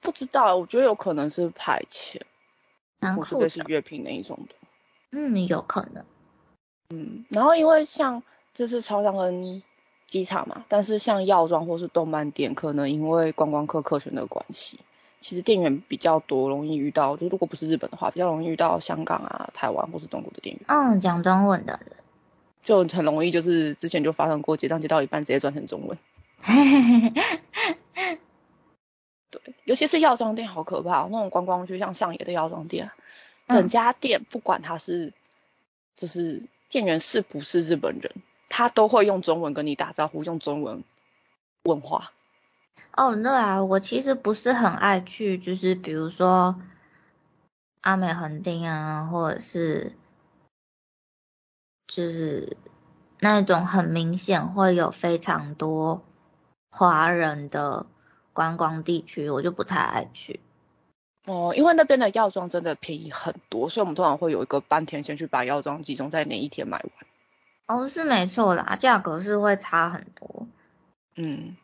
[0.00, 2.20] 不知道，我觉得有可能是派遣，
[3.16, 4.54] 或者是月聘那一种的。
[5.10, 6.04] 嗯，有可能。
[6.90, 8.22] 嗯，然后因为像
[8.54, 9.62] 这是超商跟
[10.06, 14.78] 机场嘛，但是像药妆或是动漫店，可能因为观光客客群的关系。
[15.26, 17.16] 其实店员比较多，容易遇到。
[17.16, 20.64] 就如果不是日本的话，比较容易遇到香港啊、台湾或是中国的店员。
[20.68, 21.96] 嗯，讲中文的人
[22.62, 25.98] 就很容易，就是之前就发生过，结账结到一半直接转成中文。
[29.30, 32.92] 对，尤其是药妆店好可怕，那种观光区像上野的药妆店，
[33.48, 35.12] 整家店不管他是
[35.96, 38.12] 就是店员是不是日本人，
[38.48, 40.84] 他都会用中文跟你打招呼，用中文
[41.64, 42.12] 问话。
[42.96, 46.58] 哦，对啊，我其实不是很爱去，就是比如说
[47.82, 49.92] 阿美横丁啊，或者是
[51.86, 52.56] 就是
[53.20, 56.02] 那种很明显会有非常多
[56.70, 57.86] 华人的
[58.32, 60.40] 观光地区，我就不太爱去。
[61.26, 67.78] 哦，因为那边的药妆真的便宜很多，所以我们通常会有一个半天先去把药妆集中在哪一天买完。
[67.78, 70.46] 哦，是没错啦，价格是会差很多。
[71.14, 71.58] 嗯。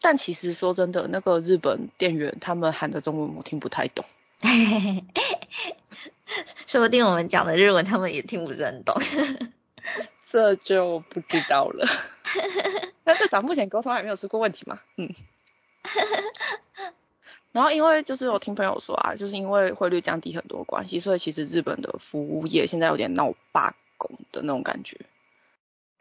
[0.00, 4.04] 但其实说真的，那个日本店员他们喊的中文我听不太懂，
[6.66, 8.94] 说不定我们讲的日文他们也听不是很懂，
[10.22, 11.86] 这就不知道了。
[13.04, 15.12] 那至少目前沟通还没有出过问题嘛，嗯。
[17.50, 25.00] 然后因为就是我听朋友说啊，就是因为汇率降低很多关系，所以其实日本的服务业现在有点闹罢工的那种感觉。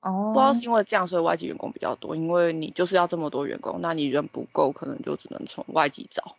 [0.01, 2.15] 哦，不知道是因为这样，所以外籍员工比较多。
[2.15, 6.35] 因为你就是要这么多员工，那你人不够，可能就只能从外籍找。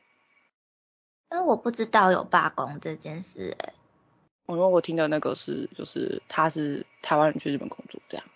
[1.29, 3.75] 但我不知道有罢工这件事，哎。
[4.47, 8.27] 因为我听的那个是，就是他是台湾人去日本工作这样。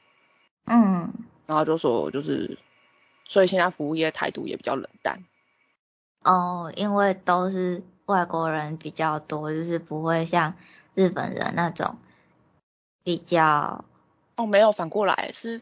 [0.66, 1.12] 嗯。
[1.46, 2.58] 然后就说，就是，
[3.26, 5.24] 所以现在服务业态度也比较冷淡。
[6.24, 10.54] 哦，因为都是外国人比较多，就是不会像
[10.94, 11.96] 日本人那种
[13.04, 13.84] 比较。
[14.36, 15.60] 哦，没有，反过来是，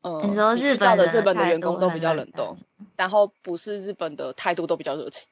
[0.00, 2.58] 呃，你说日本的日本的员工都比较冷冻，
[2.96, 5.28] 然后不是日本的态度都比较热情。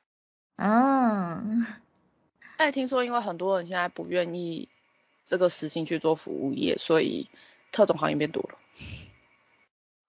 [0.56, 1.66] 嗯，
[2.56, 4.68] 哎，听说因为很多人现在不愿意
[5.24, 7.28] 这个时薪去做服务业，所以
[7.72, 8.58] 特种行业变多了。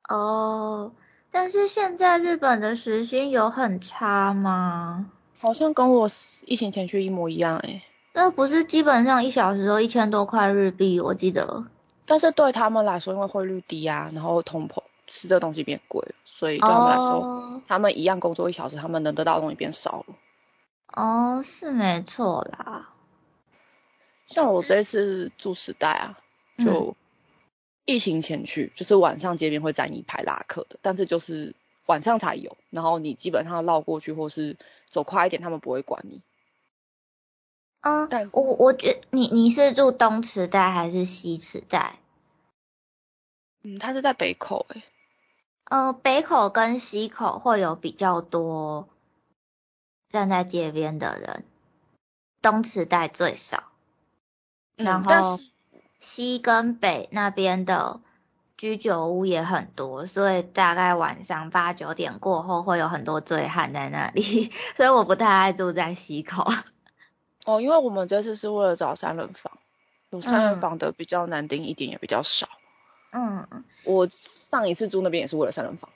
[0.10, 0.94] 哦，
[1.32, 5.12] 但是现在日本的时薪有很差吗？
[5.40, 6.10] 好像跟我
[6.46, 7.84] 疫情前去一模一样，哎。
[8.14, 11.66] 那不是基本上一小时都一千多块日币，我记得。
[12.08, 20.16] 但是对他们来说，因为汇率低啊，然后通膨，吃的东西变贵了，所以对他们来说，他们一样工作一小时，他们能得到的东西变少了。
[20.94, 22.90] 哦，是没错啦。
[24.28, 26.20] 像我这次住时代啊，
[26.58, 26.96] 就
[27.86, 34.58] 疫情前去，就是晚上街边会站一排拉客的，但是就是晚上才有，然后你基本上绕过去或是
[34.90, 36.22] 走快一点，他们不会管你。
[37.82, 42.00] 嗯，我我觉你你是住东池袋还是西池袋？
[43.64, 44.84] 嗯，他是在北口诶。
[45.66, 48.88] 呃，北口跟西口会有比较多
[50.10, 51.44] 站在街边的人，
[52.42, 53.64] 东池袋最少。
[54.76, 55.40] 然后
[56.00, 58.00] 西跟北那边的
[58.58, 66.46] 居酒屋也很多，所以大概晚上八九点过后会有很多醉汉在那里， 所以我不太爱住在西口。
[67.48, 69.58] 哦，因为我们这次是为了找三人房，
[70.10, 72.50] 有三人房的比较难订一点，也比较少。
[73.12, 75.90] 嗯我上一次住那边也是为了三人房。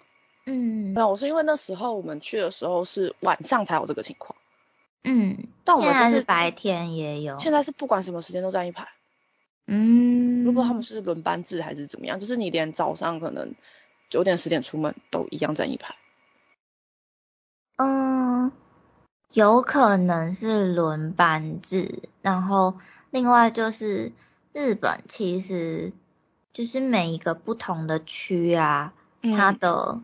[0.45, 0.93] 嗯。
[0.93, 4.37] 没有，我是因为那时候我们去的时候是晚上才有这个情况。
[5.03, 5.49] 嗯。
[5.65, 7.37] 但我们是白天也有。
[7.39, 8.87] 现在是不管什么时间都站一排。
[9.67, 13.55] 嗯，如果他们是轮班制还是怎么样，就是你连早上可能
[14.09, 15.97] 九点十点出门都一样站一排。
[17.75, 18.51] 嗯，
[19.33, 22.77] 有可能是轮班制，然后
[23.09, 24.11] 另外就是
[24.51, 25.93] 日本其实
[26.53, 30.01] 就是每一个不同的区啊，它的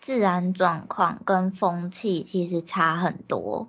[0.00, 3.68] 治安状况跟风气其实差很多。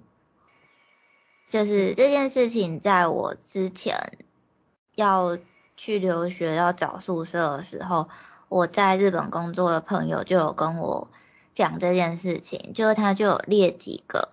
[1.47, 4.17] 就是这件事情，在我之前
[4.95, 5.37] 要
[5.77, 8.09] 去留学要找宿舍的时候，
[8.49, 11.07] 我在日本工作的朋友就有跟我
[11.53, 14.29] 讲这件事情，就是他就有列几个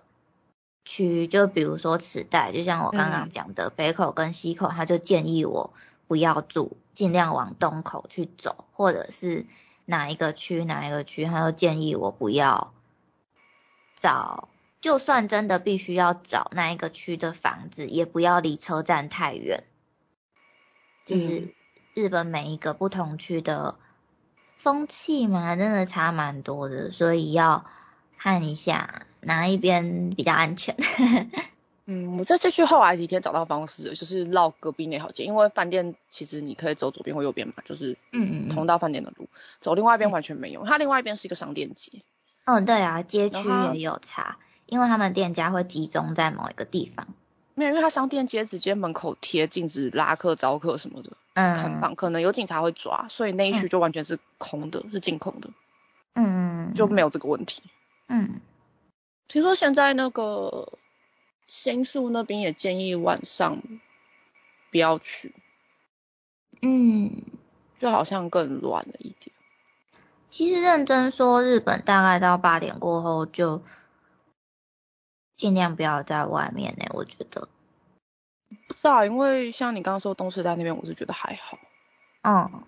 [0.85, 5.73] 区，就比如说磁带，就像我刚刚讲的北口跟西口，他就建议我
[6.07, 9.45] 不要住，尽量往东口去走，或者是
[9.85, 12.73] 哪一个区哪一个区，他就建议我不要
[13.95, 14.47] 找。
[14.81, 19.63] 就算真的必须要找那一个区的房子，也不要离车站太远。
[21.05, 21.55] 就是
[21.95, 23.79] 日本每一个不同区的
[24.57, 27.65] 风气嘛，真的差蛮多的，所以要
[28.19, 30.75] 看一下哪一边比较安全。
[31.87, 39.27] 嗯，我在这区后来几天找到方式，就是绕隔壁那条街，因为饭店其实你可以走左边或右边嘛，就是嗯通到饭店的路，
[39.61, 42.01] 走另外一边完全没有，它另外一边是一个商店街。
[42.45, 43.37] 哦，对啊，街区
[43.73, 44.37] 也有差。
[44.67, 47.07] 因为他们店家会集中在某一个地方，
[47.53, 55.51] 没有，因为它商店街直接门口贴禁止拉客招客什么的嗯看房，可能有警察会抓，所以那一区就完全是空的，是净空的，
[56.15, 57.61] 嗯，就没有这个问题。
[58.07, 58.41] 嗯，
[59.27, 60.73] 听说现在那个
[61.47, 63.61] 新宿那边也建议晚上
[64.71, 65.35] 不要去，
[66.61, 67.23] 嗯，
[67.79, 69.35] 就好像更乱了一点。
[70.29, 73.61] 其实认真说，日本大概到八点过后就。
[75.37, 77.49] 尽量不要在外面呢，我觉得。
[78.69, 81.59] 不知道，因为像你刚刚说东池袋那边，我是觉得还好。
[82.21, 82.63] 嗯，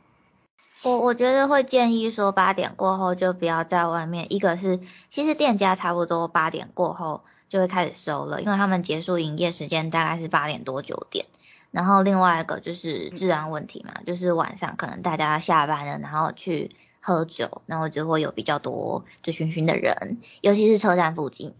[0.84, 4.32] 我我觉得会建议说八点过后就不要在外面。
[4.34, 11.26] 一个是，其实店家差不多八点过后就会开始收了，因为他们结束营业时间大概是八点多九点。
[11.72, 21.54] 然后另外一个就是治安问题嘛，就是晚上可能大家下班了，然后去喝酒，然后就会有比较多醉醺醺的人，尤其是车站附近。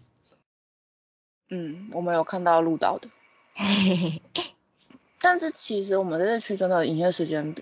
[1.50, 3.10] 嗯，我们有看到录到的，
[5.20, 7.56] 但是其实我们这区真的营业时间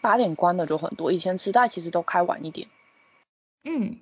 [0.00, 2.68] 八点关的就很多，以前磁带其实都开晚一点。
[3.64, 3.98] 嗯，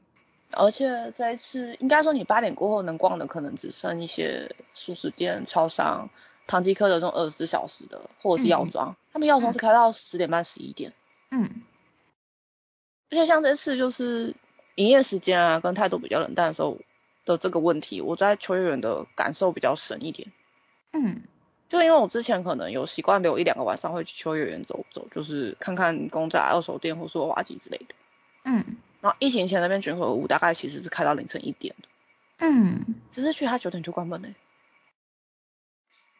[0.52, 6.10] 而且这一次应该说你八点过后能逛的可能只剩一些素食店、超商、
[6.46, 10.92] 唐吉诃德这种二十四小时的，或者是药妆，他们药妆是开到十点半、十一点。
[11.30, 11.62] 嗯，
[13.10, 14.36] 而且像这次就是
[14.74, 16.78] 营业时间啊跟态度比较冷淡的时候。
[17.26, 20.30] 的这个问题，我在秋叶原的感受比较深一点。
[20.92, 21.24] 嗯，
[21.68, 27.94] 就因为我之前可能有习惯留一两个晚上会去秋叶原走走，就是看看公仔二手店或是娃娃机之类的。
[28.44, 31.88] 嗯，然后疫情前那边卷口屋大概其实是开到凌晨一点的。
[32.38, 34.34] 嗯，只是去他九点就关门嘞。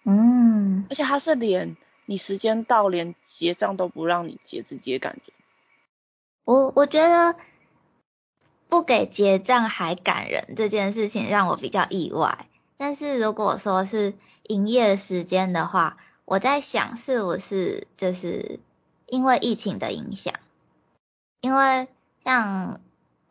[0.04, 5.32] 嗯，而且他是连你时间到连结账都不让你结，直接感觉。
[6.44, 7.36] 我我觉得。
[8.68, 18.60] 不给结账还赶人这件事情让我比较意外，但是如果说是营业时间的话，我在想是不是就是
[19.06, 20.34] 因为疫情的影响，
[21.40, 21.88] 因为
[22.24, 22.80] 像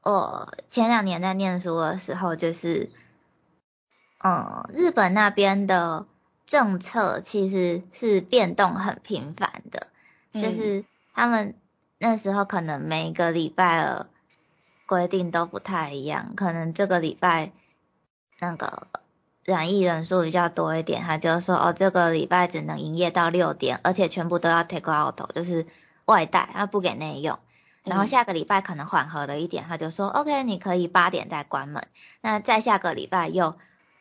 [0.04, 2.90] 我前两年在念书的时候，就是
[4.24, 6.06] 嗯日本那边的
[6.46, 9.88] 政策其实是变动很频繁的，
[10.34, 11.56] 就是他们
[11.98, 14.08] 那时候可能每个礼拜二。
[14.88, 17.52] 规定都不太一样，可能这个礼拜
[18.38, 18.86] 那个
[19.46, 25.68] 染疫人数比较多一点，他就说哦，这个礼拜只能营业到六点，而且全部都要 take out，就是
[26.06, 27.38] 外带，他不给内用。
[27.84, 31.88] 然后下个礼拜可能缓和了一点，他就说 OK，你可以八点再关门。
[32.22, 33.56] 那再下个礼拜又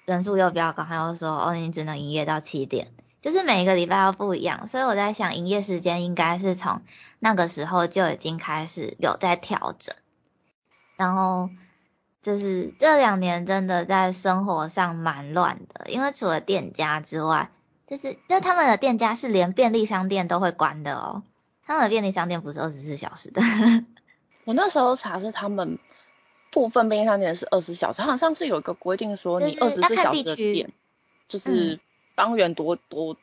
[0.07, 2.89] 人数又比较高，他又说哦，你只能营业到七点，
[3.21, 4.66] 就是每一个礼拜都不一样。
[4.68, 6.81] 所以我在想，营业时间应该是从
[7.18, 9.95] 那个时候就已经开始有在调整。
[10.97, 11.51] 然后
[12.25, 17.51] 就是这两年真的在生活上蛮乱的，因为除了店家之外，
[17.87, 21.22] 就是就他们的店家是连便利商店都会关的哦。
[21.66, 23.43] 他们的便利商店不是二十四小时的。
[24.47, 25.79] 我那时候查是他们
[26.51, 30.72] 部分便利商店是二十四小时，好像是有一个规定说你二十四小时的店，
[31.29, 31.79] 就是
[32.16, 33.18] 方圆多多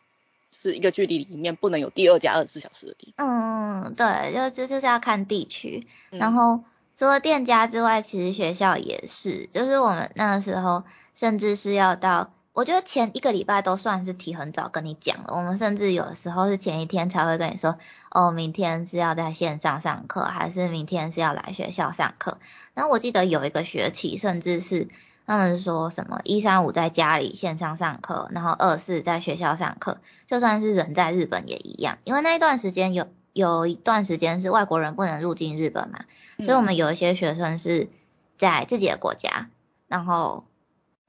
[0.52, 3.14] 是一个距离里面不能有第二家二十四小时的店。
[3.18, 6.64] 嗯，对，就就是要看地区，然后。
[7.02, 10.84] 除了店家之外，其实学校也是，就是我们那个时候
[11.16, 17.80] 甚至是要到我觉得前一个礼拜都算是提很早跟你讲了，我们甚至有的时候是前一天才会跟你说，
[18.12, 22.38] 哦，明天是要在线上上课，还是明天是要来学校上课。
[22.76, 24.88] 然后我记得有一个学期，甚至是
[25.26, 29.98] 他们说什么一三五在家里线上上课，然后二四在学校上课，
[30.28, 36.02] 就算是人在日本也一样，因为那一段时间有有一段时间是外国人不能入境日本嘛，
[36.44, 37.90] 所以我们有一些学生是
[38.38, 39.50] 在自己的国家，
[39.88, 40.46] 然后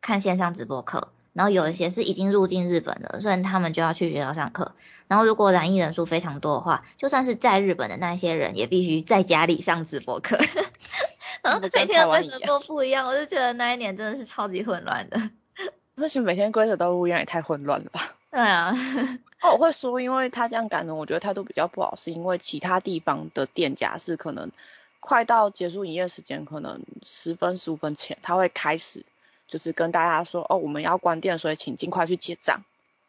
[0.01, 1.09] 看线上直播课。
[1.35, 4.73] 然后有一些是已经入境日本了，所以他们就要去学校上课。
[5.09, 10.39] 然后如果染疫人数非常多的话，就算是在日本的那些人，也必须在家里上直播课。
[11.41, 15.31] 然后每天的规则都不一样，我就觉得那一年真的是超级混乱的。
[15.97, 18.15] 而且每天规则都不一样，也太混乱了吧？
[18.31, 18.75] 对啊。
[19.41, 24.51] 哦，我会说，因为他这样感人，我觉得态度比较不好，是因为其他地方的店家是可能
[25.03, 29.05] 快到结束营业时间，可能十分十五分前，他会开始。
[29.49, 32.63] 就是跟大家说哦，我们要关店，所以请尽快去结账。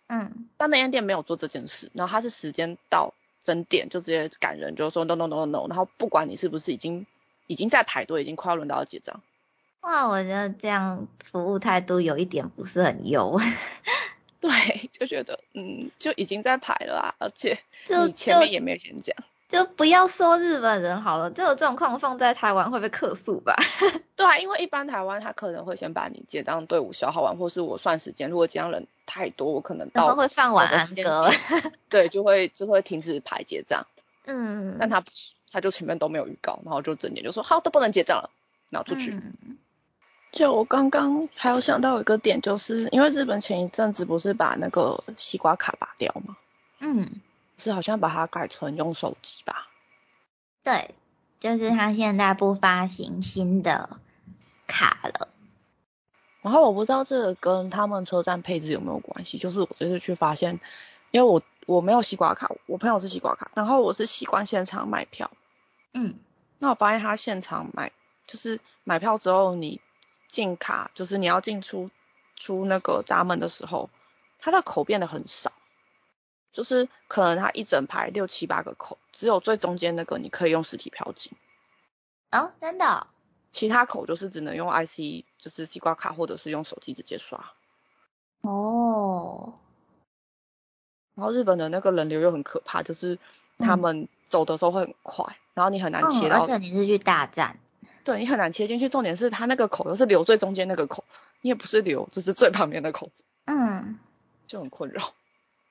[0.07, 7.05] 嗯，但那间店没有做这件事，然后他是时间到整点就直接赶人，就说 no no no no，no，然后不管你是不是已经
[7.47, 9.21] 已经在排队，已经快要轮到要结账。
[9.81, 13.39] 哇，我觉得这样服务态度有一点不是很优。
[14.41, 19.15] 对，就觉得嗯，就已经在排了啊，而且你前面也没有先讲。
[19.49, 23.55] 就不要说日本人好了，这个状况放在台湾会被客诉吧？
[24.15, 31.29] 对啊，因为一般台湾他可能会先把你结账队伍消耗完，或是我算时间，如果结账人太多，我可能到会放晚安歌，
[31.89, 33.85] 对，就会就会停止排结账。
[34.25, 35.03] 嗯，但他
[35.51, 38.31] 他就前面都没有预告，然后就整点就说好都不能结账了，
[38.69, 39.21] 拿出去。
[40.31, 46.37] 就我刚刚还有想到一个点，就是因为日本前一阵子不是把那个西瓜卡拔掉吗？
[46.79, 47.21] 嗯。
[47.57, 49.69] 是好像把它改成用手机吧？
[50.63, 50.95] 对，
[51.39, 53.99] 就是他现在不发行新的
[54.67, 55.29] 卡了。
[56.41, 59.37] 然后我不知道这个跟他们车站配置有没有关系。
[59.37, 60.59] 就是我这次去发现，
[61.11, 65.31] 因为我我没有西瓜卡，我朋友是西瓜卡，然后我是习惯现场买票。
[65.93, 66.15] 嗯，
[66.59, 67.93] 那我发现他现场买，
[68.27, 69.79] 就是买票之后你
[70.27, 71.89] 进卡，就是你要进出
[72.35, 73.89] 出那个闸门的时候，
[74.39, 75.53] 他的口变得很少。
[76.53, 81.33] 就是可能它一整排六七八个口，只有最中间那个你可以用实体票进。
[82.31, 83.07] 哦，真的？
[83.51, 87.51] 其他口就是只能用 IC，就是西瓜卡或者是用手机直接刷。
[88.41, 89.53] 哦。
[91.15, 93.19] 然后日本的那个人流又很可怕，就是
[93.59, 96.41] 他们走的时候会很快，然后你很难切到。
[96.41, 97.59] 而且你是去大站。
[98.03, 101.05] 对你很难切进去，重点是它那个口又是留最中间那个口，
[101.41, 103.11] 你也不是留，就是最旁边的口。
[103.45, 103.99] 嗯。
[104.47, 105.13] 就很困扰。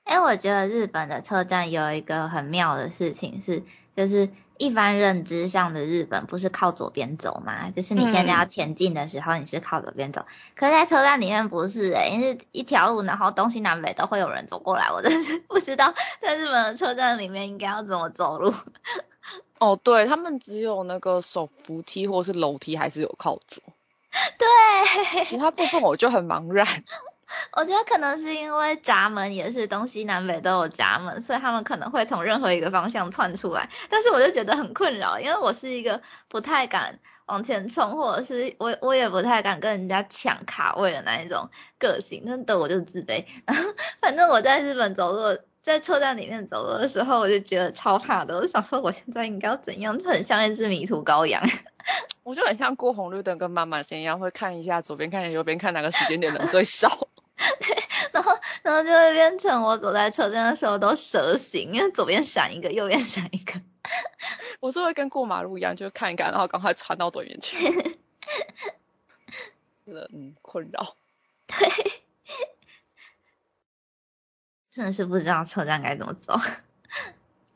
[0.03, 3.63] 哎，我觉得日本的车站有一个很妙的事情是，
[3.95, 7.71] 就是一般认知上的日本不是靠左边走吗？
[7.71, 10.25] 就是你现在要前进的时候，你是靠左边走。
[10.55, 18.53] 可是在车站里面不是哎，因为一条路，然后东西南北都会有人走过来，我真是不知道在日本的车站里面应该要怎么走路。
[19.59, 23.63] 哦，对他们只有那个手扶梯或是楼梯还是有靠左。
[24.37, 26.83] 对，其他部分我就很茫然。
[27.55, 33.69] 我觉得可能是因为闸门也是东西南北都有闸门，所以他们可能会从任何一个方向窜出来。
[33.89, 43.25] 但是我就觉得很困扰，因为我是一个不太敢往前冲，或者是我我也不太敢跟人家抢卡位的那一种个性，真的我就自卑。
[44.01, 48.35] 反正我在日本走路，在车站里面走路的时候，我就觉得超怕的。
[48.35, 51.41] 我就想说，我现在应该要怎样，就很像一只迷途羔羊。
[52.23, 57.02] 我就很像过红绿灯跟斑马线一样，会看一下左边，看右边，看哪个时间点人最少。
[58.73, 63.61] 然后，就会变成我走在车站的时候都蛇形，因为左边闪一个，右边闪一个。
[64.61, 67.55] 我是会跟过马路一样，就看一看，然后赶快穿到对面去。
[69.85, 70.95] 真的，嗯，困扰。
[71.45, 71.69] 对。
[74.71, 76.33] 真的是不知道车站该怎么走。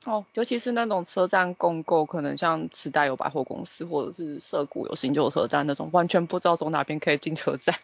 [0.05, 7.75] 哦，尤其是那种车站公购，可能像池袋有百货公司，或者是涩谷有新旧车站那种，完全不知道走哪边可以进车站。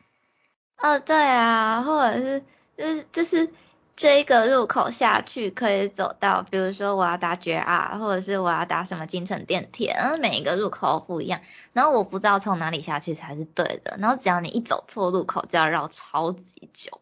[0.78, 2.44] 哦，对啊，或者是
[2.78, 3.50] 就是就是
[3.96, 11.42] 这一个入口下去可以走到，比如说我要搭 JR，或者是我要搭什么京城电铁，然后每一个入口不一样，
[11.74, 17.00] 然后我不知道从哪里下去才是对的，然后只要你一走错路口就要绕超级久。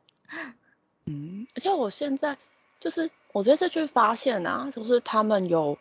[1.06, 2.38] 嗯，而且我现在
[2.80, 5.78] 就是我这次去发现啊，就是他们有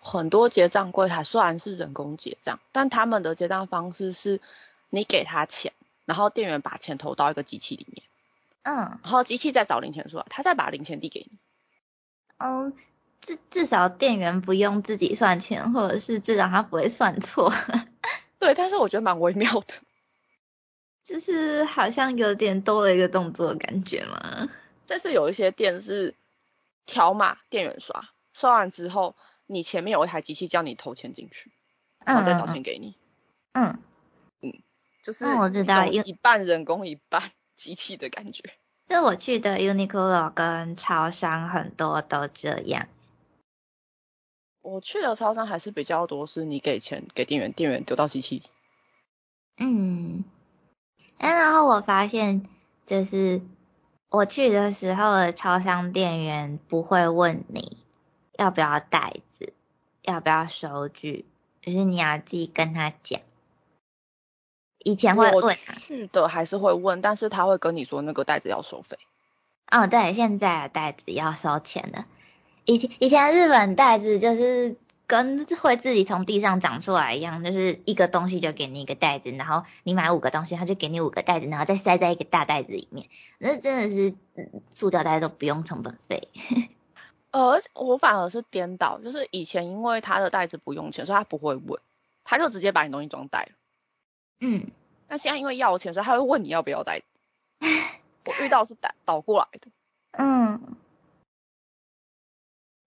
[0.00, 4.40] 很多结账柜台，虽然是人工结账，但他们的结账方式是
[4.90, 5.72] 你给他钱。
[6.06, 8.02] 然后店员把钱投到一个机器里面，
[8.62, 11.38] 嗯，然后机器再找零钱出来，他再把零钱递给你。
[12.38, 12.74] 嗯，
[13.20, 17.52] 至至少店员不用自己算钱，或者是至少他不会算错。
[18.38, 19.74] 对，但是我觉得蛮微妙的。
[21.04, 24.48] 就是好像有点多了一个动作的感觉嘛。
[24.86, 26.14] 但是有一些店是
[26.86, 31.50] 条码店员刷，刷完之后你前面有一台机器叫你投钱进去，
[32.04, 32.94] 然后再找钱给你。
[33.52, 33.78] 嗯
[34.40, 34.62] 嗯，
[35.04, 38.42] 就是那我知道一半人工一半机器的感觉。
[38.86, 42.88] 这我去的 Uniqlo 跟超商很多都这样。
[44.62, 48.42] 我去的超商还是比较多，是你给钱给店员，店员丢到机器。
[49.58, 50.24] 嗯，
[51.18, 52.46] 哎，然后我发现，
[52.86, 53.42] 就是
[54.08, 57.76] 我去的时候的超商店员不会问你
[58.38, 59.52] 要不要袋子，
[60.00, 61.26] 要不要收据，
[61.60, 63.20] 就是你要自己跟他讲。
[64.82, 68.98] 以前会问啊，去的还是会问，但是他会跟你说那个袋子要收费。
[69.70, 72.04] 哦，对，现在的袋子要收钱的。
[72.64, 74.76] 以前以前日本袋子就是
[75.06, 83.06] 跟会自己从地上长出来一样，就是一个东西就给你一个袋子，然后你买五个东西，他就给你五个袋子，然后再塞在一个大袋子里面。
[83.38, 84.14] 那真的是
[84.70, 86.28] 塑料袋都不用成本费。
[87.32, 91.80] 呃，我反而是颠倒，就是以前因为他的袋子不用钱，所以他不会问，
[92.24, 93.52] 他就直接把你东西装袋了。
[94.40, 94.70] 嗯，
[95.08, 97.02] 那现在因为要钱，所以他会问你要不要带。
[98.24, 99.70] 我遇到是倒倒过来的。
[100.12, 100.76] 嗯，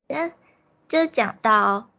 [0.07, 0.33] 嗯，
[0.89, 1.89] 就讲到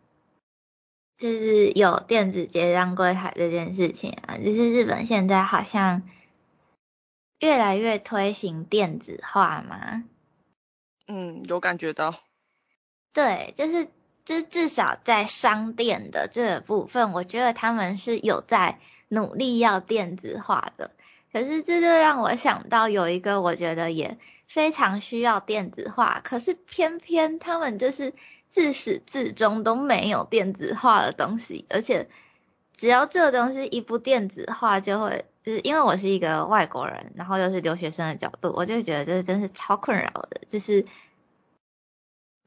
[1.17, 6.03] 就是有电子结账柜台这件事情啊，就是日本现在好像
[7.41, 10.05] 越来越推行电子化嘛。
[11.07, 12.15] 嗯，有感觉到。
[13.13, 13.89] 对，就是
[14.25, 18.81] 就是至少在商店的这部分，我觉得他们是有在
[19.15, 20.91] 努力要电子化的。
[21.33, 28.13] 可是这就让我想到有一个我觉得也非常需要电子化，可是偏偏他们就是
[28.51, 32.09] 自始至终都没有电子化的东西，而且
[32.73, 40.87] 只要这个东西一不电子化，就会就是因为我是一个外国人，然后又是留学生的角度，我就觉得这真是超困扰的，就是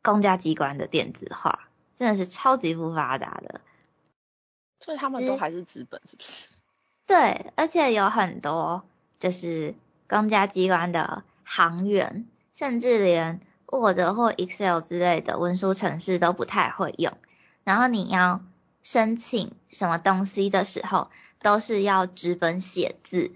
[0.02, 3.60] 公家机关的电子化真的是超级不发达的，
[4.80, 6.48] 所以他们都还是资本，是不是？
[7.08, 8.84] 对，而且有很多
[9.18, 9.74] 就是
[10.10, 17.18] 公家机关的行员，甚至连 Word 或 Excel 之类的文书程式都不太会用。
[17.64, 18.42] 然后你要
[18.84, 21.10] 申请什么东西的时候，
[21.42, 23.32] 都是要纸本写字，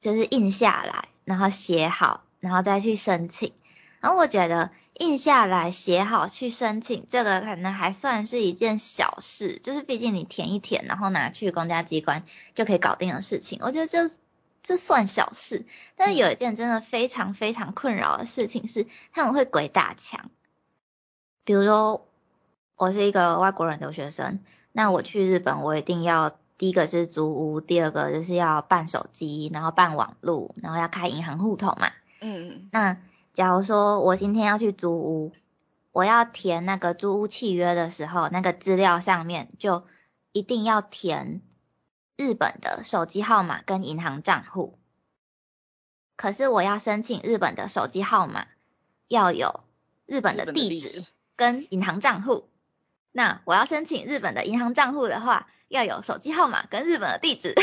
[0.00, 3.52] 就是印下来，然后写好，然后再去申请。
[4.00, 12.24] 然后我觉得印下来写好去申请，这个可能还算是一件小事，就是毕竟你填一填，然后拿去公家机关
[12.54, 13.58] 就可以搞定的事情。
[13.62, 14.10] 我觉得这
[14.62, 15.66] 这算小事，
[15.96, 20.30] 但是有一件真的非常非常困扰的事情是，他们会鬼打墙。
[21.44, 22.06] 比如说，
[22.76, 24.40] 我是一个外国人留学生，
[24.72, 31.92] 那我去日本，我一定要第一个是租屋，第二个就是要办手机，然后办网路，然后要开银行户头嘛。
[32.20, 32.68] 嗯嗯。
[32.72, 32.96] 那
[33.36, 35.32] 假如说我今天要去租屋，
[35.92, 39.86] 我要填那个租屋契约的时候，那个资料上面就
[40.32, 41.42] 一定要填
[42.16, 44.78] 日本的手机号码跟银行账户。
[46.16, 48.46] 可是我要申请日本的手机号码，
[49.06, 49.64] 要有
[50.06, 51.04] 日本的地址
[51.36, 52.48] 跟银行账户。
[53.12, 57.54] 那我要申请日本的银行账户的话，要有手机号码跟日本的地址。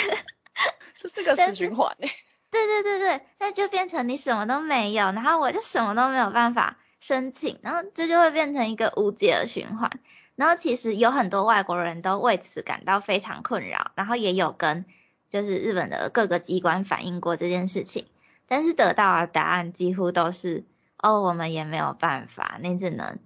[1.15, 2.07] 这个死循环呢。
[2.53, 9.89] 对对对对，那就变成你什么都没有，然后我就什么都没有办法申请，然后这就会变成一个无解的循环。
[10.35, 14.85] 然后其实有很多外国人都为此感到非常困扰，然后也有跟
[15.29, 18.05] 就是日本的各个机关反映过这件事情，
[18.47, 20.63] 但是得到的答案几乎都是
[20.99, 23.17] 哦，我们也没有办法，你只能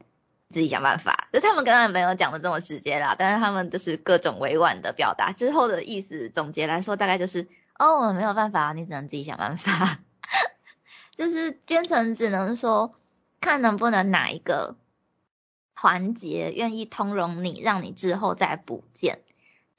[0.50, 1.28] 自己想办法。
[1.34, 7.46] 就他们刚刚没有讲的这么直接啦，但是他们就是各种委婉的表达之后的意思，总结来说大概就是。
[7.80, 10.00] 哦，我没有办法，你只能自己想办法。
[11.16, 12.94] 就是编程只能说，
[13.40, 14.76] 看能不能哪一个
[15.76, 19.22] 环节愿意通融你，让你之后再补件。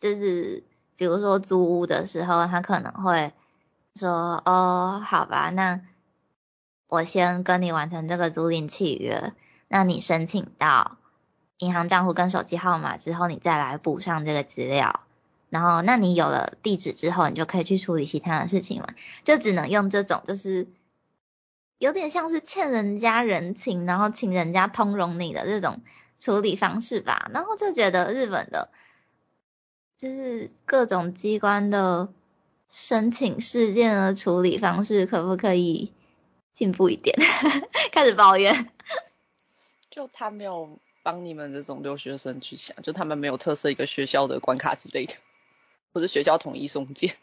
[0.01, 0.65] 就是
[0.97, 3.33] 比如说租屋的时候，他可能会
[3.95, 5.81] 说，哦，好吧，那
[6.89, 9.33] 我先跟你完成这个租赁契约，
[9.69, 10.99] 那你申请到
[11.59, 15.01] 银行账户跟手机号码之后，你再来补上这个资料。
[15.51, 18.89] 然后，那你有了地址之后，你就可以去处理其他的事情嘛？
[19.25, 20.69] 就只能用这种，就是
[21.79, 25.81] 有点像是欠人家人情，然后请人家通融你的这种
[26.19, 27.31] 处理方式吧。
[27.33, 28.71] 然后就觉得日本的，
[29.99, 32.13] 就是各种机关的
[32.69, 35.93] 申请事件的处理方式，可不可以
[36.53, 37.17] 进步一点？
[37.91, 38.71] 开始抱怨，
[39.91, 45.15] 就他没有帮你们这种留学生去想，就他们没有特色一个学校的关卡之类的。
[45.93, 47.17] 或者学校统一送件。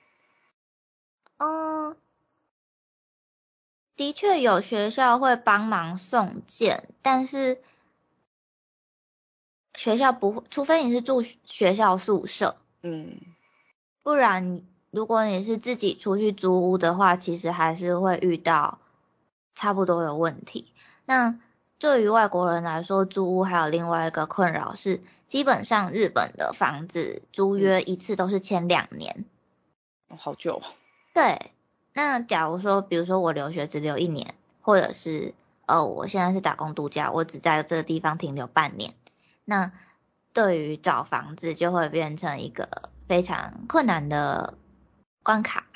[1.37, 1.97] 嗯，
[3.95, 7.61] 的确有学校会帮忙送件，但是
[9.75, 13.19] 学校不会，除非你是住学校宿舍，嗯，
[14.03, 14.61] 不然
[14.91, 18.79] 如果你是自己出去租屋的话，其实还是会遇到
[19.53, 20.73] 差不多的问题。
[21.05, 21.37] 那
[21.77, 25.01] 对于外国人来说，租屋还有另外一个困扰是，
[25.35, 29.25] 基本上日本的房子租约一次都是签两年，
[30.07, 30.61] 好久。
[31.13, 31.51] 对。
[31.91, 35.33] 那假如说，比如说我留学只留一年，或者是
[35.65, 38.93] 呃，我现在是打工度假，我只在这个地方停留半年，
[39.43, 39.73] 那
[40.31, 44.57] 对于找房子就会变成一个非常困难的
[45.21, 45.67] 关卡。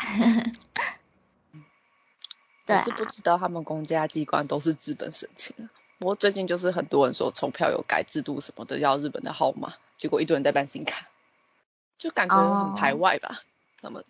[2.65, 5.69] 对，是不知道他们公家机关都是资本申请啊。
[5.99, 11.07] 不过最近就是很多人说抽票有改制度什么的，要日本的号码，结果一堆人在办新卡，
[11.97, 13.41] 就感觉很排外吧，
[13.81, 14.05] 他们。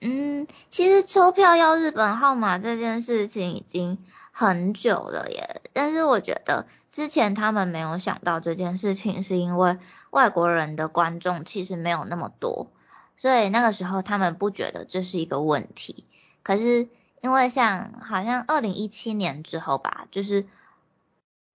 [0.00, 3.98] 嗯，其实抽票要日本号码这件事情已经
[4.30, 5.60] 很久了耶。
[5.72, 9.78] 但是我觉得之前他们没有想到这件事情，是因为
[10.10, 12.70] 外国人的观众其实没有那么多，
[13.16, 16.04] 所以那个时候他们不觉得这是一个问题。
[16.42, 16.88] 可是
[17.22, 20.46] 因为像好像二零一七年之后吧，就是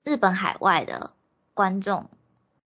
[0.04, 1.12] 日本海外的
[1.54, 2.10] 观众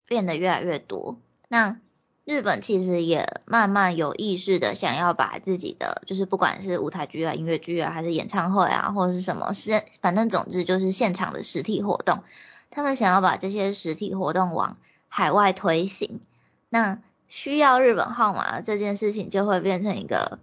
[0.06, 1.18] 变得越来越多，
[1.48, 1.78] 那。
[2.26, 12.24] 日本其实也慢慢有意识的想要把自己的，就是不管是舞台剧啊、音乐剧啊，还是演唱会啊，或者是什么，是反正总之就是现场的实体活动，
[12.70, 14.78] 他们想要把这些实体活动往
[15.10, 16.22] 海外推行，
[16.70, 20.38] 那需要日本号码这件事情就会变成一个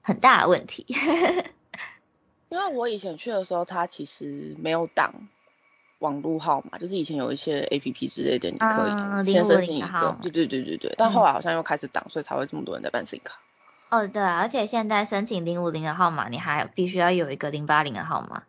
[0.00, 0.86] 很大的问题。
[2.48, 5.28] 因为我以前去的时候，它其实没有档。
[5.98, 10.94] 网络号码就是以前有一些 A P P 之类的，你可以先申请一个，对对对对对。
[10.98, 13.38] 但后来好像又开始挡，所以才会这么多人在办 SIM 卡。
[13.88, 18.42] 哦，对，而且现在申请零五零的号码，你还必须要有一个零八零的号码，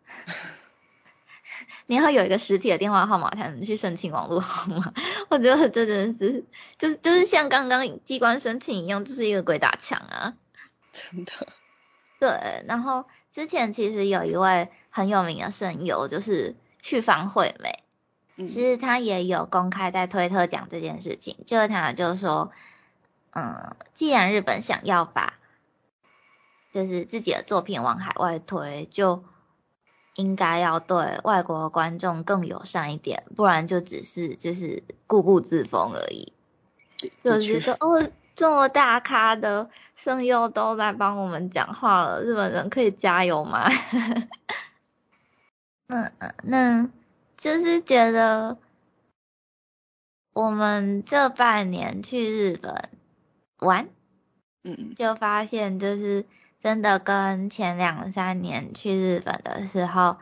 [1.87, 4.93] 你要有一个实体的电话号码才能去申请网络号码。
[5.29, 6.43] 我觉得这真的是，
[6.77, 10.33] 就是就是像刚刚机关申请一样，就是一个鬼打墙啊。
[10.91, 11.31] 真的。
[12.19, 16.55] 对，然后之前其实有一位很有名的声优，就是。
[16.87, 22.49] 去方惠美，其实他也有公开在推特讲这件事情，就是他就说，
[23.33, 25.33] 嗯，既然日本想要把
[26.71, 29.25] 就是自己的作品往海外推，就
[30.15, 36.31] 应该要对外国观众更友善一点，不然就只是就是固步自封而已。
[37.21, 43.69] 就觉得哦，这么大咖的声优都在帮我们讲话了，日本人可以加油吗？
[45.89, 46.89] 嗯嗯，那
[47.37, 48.57] 就是觉得
[50.33, 52.89] 我们这半年去日本
[53.59, 53.87] 玩，
[54.63, 56.25] 嗯，就发现就是
[56.61, 60.17] 真的跟前两三年去日本的时候，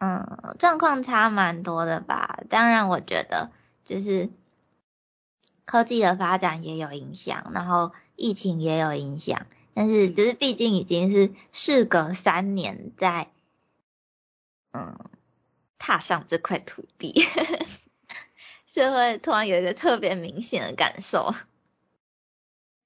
[0.00, 2.40] 嗯，状况差蛮多的吧。
[2.48, 3.52] 当然，我觉得
[3.84, 4.30] 就是
[5.64, 13.28] 科技的发展也有影响，然后疫情也有影响，但是就是毕竟已经是事隔三年在。
[14.72, 14.98] 嗯，
[15.78, 17.14] 踏上这块土地，
[18.72, 21.34] 就会突然有一个特别明显的感受。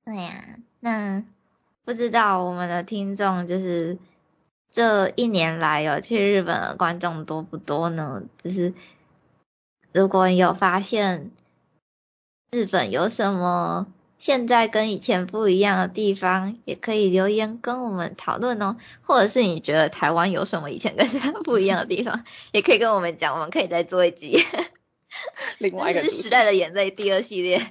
[0.04, 1.24] 对呀，那
[1.84, 3.98] 不知道我们的听众就是
[4.70, 8.22] 这一年来有去日本的观众多不多呢？
[8.42, 8.74] 就是
[9.92, 11.30] 如果有发现
[12.50, 13.86] 日本有什么。
[14.24, 18.76] 现在跟以前不一样的地方，也可以留言跟我们讨论哦。
[19.02, 24.42] 或者是你觉得台湾有什么以前跟现在不一样的地方， 也可以跟我们讲，我们可以再做一集。
[25.58, 27.70] 另外一个 时代的眼泪第二系列，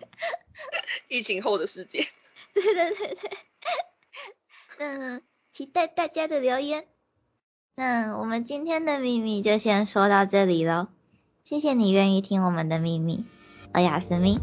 [1.07, 2.07] 疫情后的世界。
[2.53, 3.31] 对对对对。
[4.77, 6.85] 嗯， 期待大家的留言。
[7.73, 10.89] 那我们今天的秘密就先说到这里喽。
[11.43, 13.25] 谢谢你愿意听我们的秘密，
[13.73, 14.37] 我雅思密。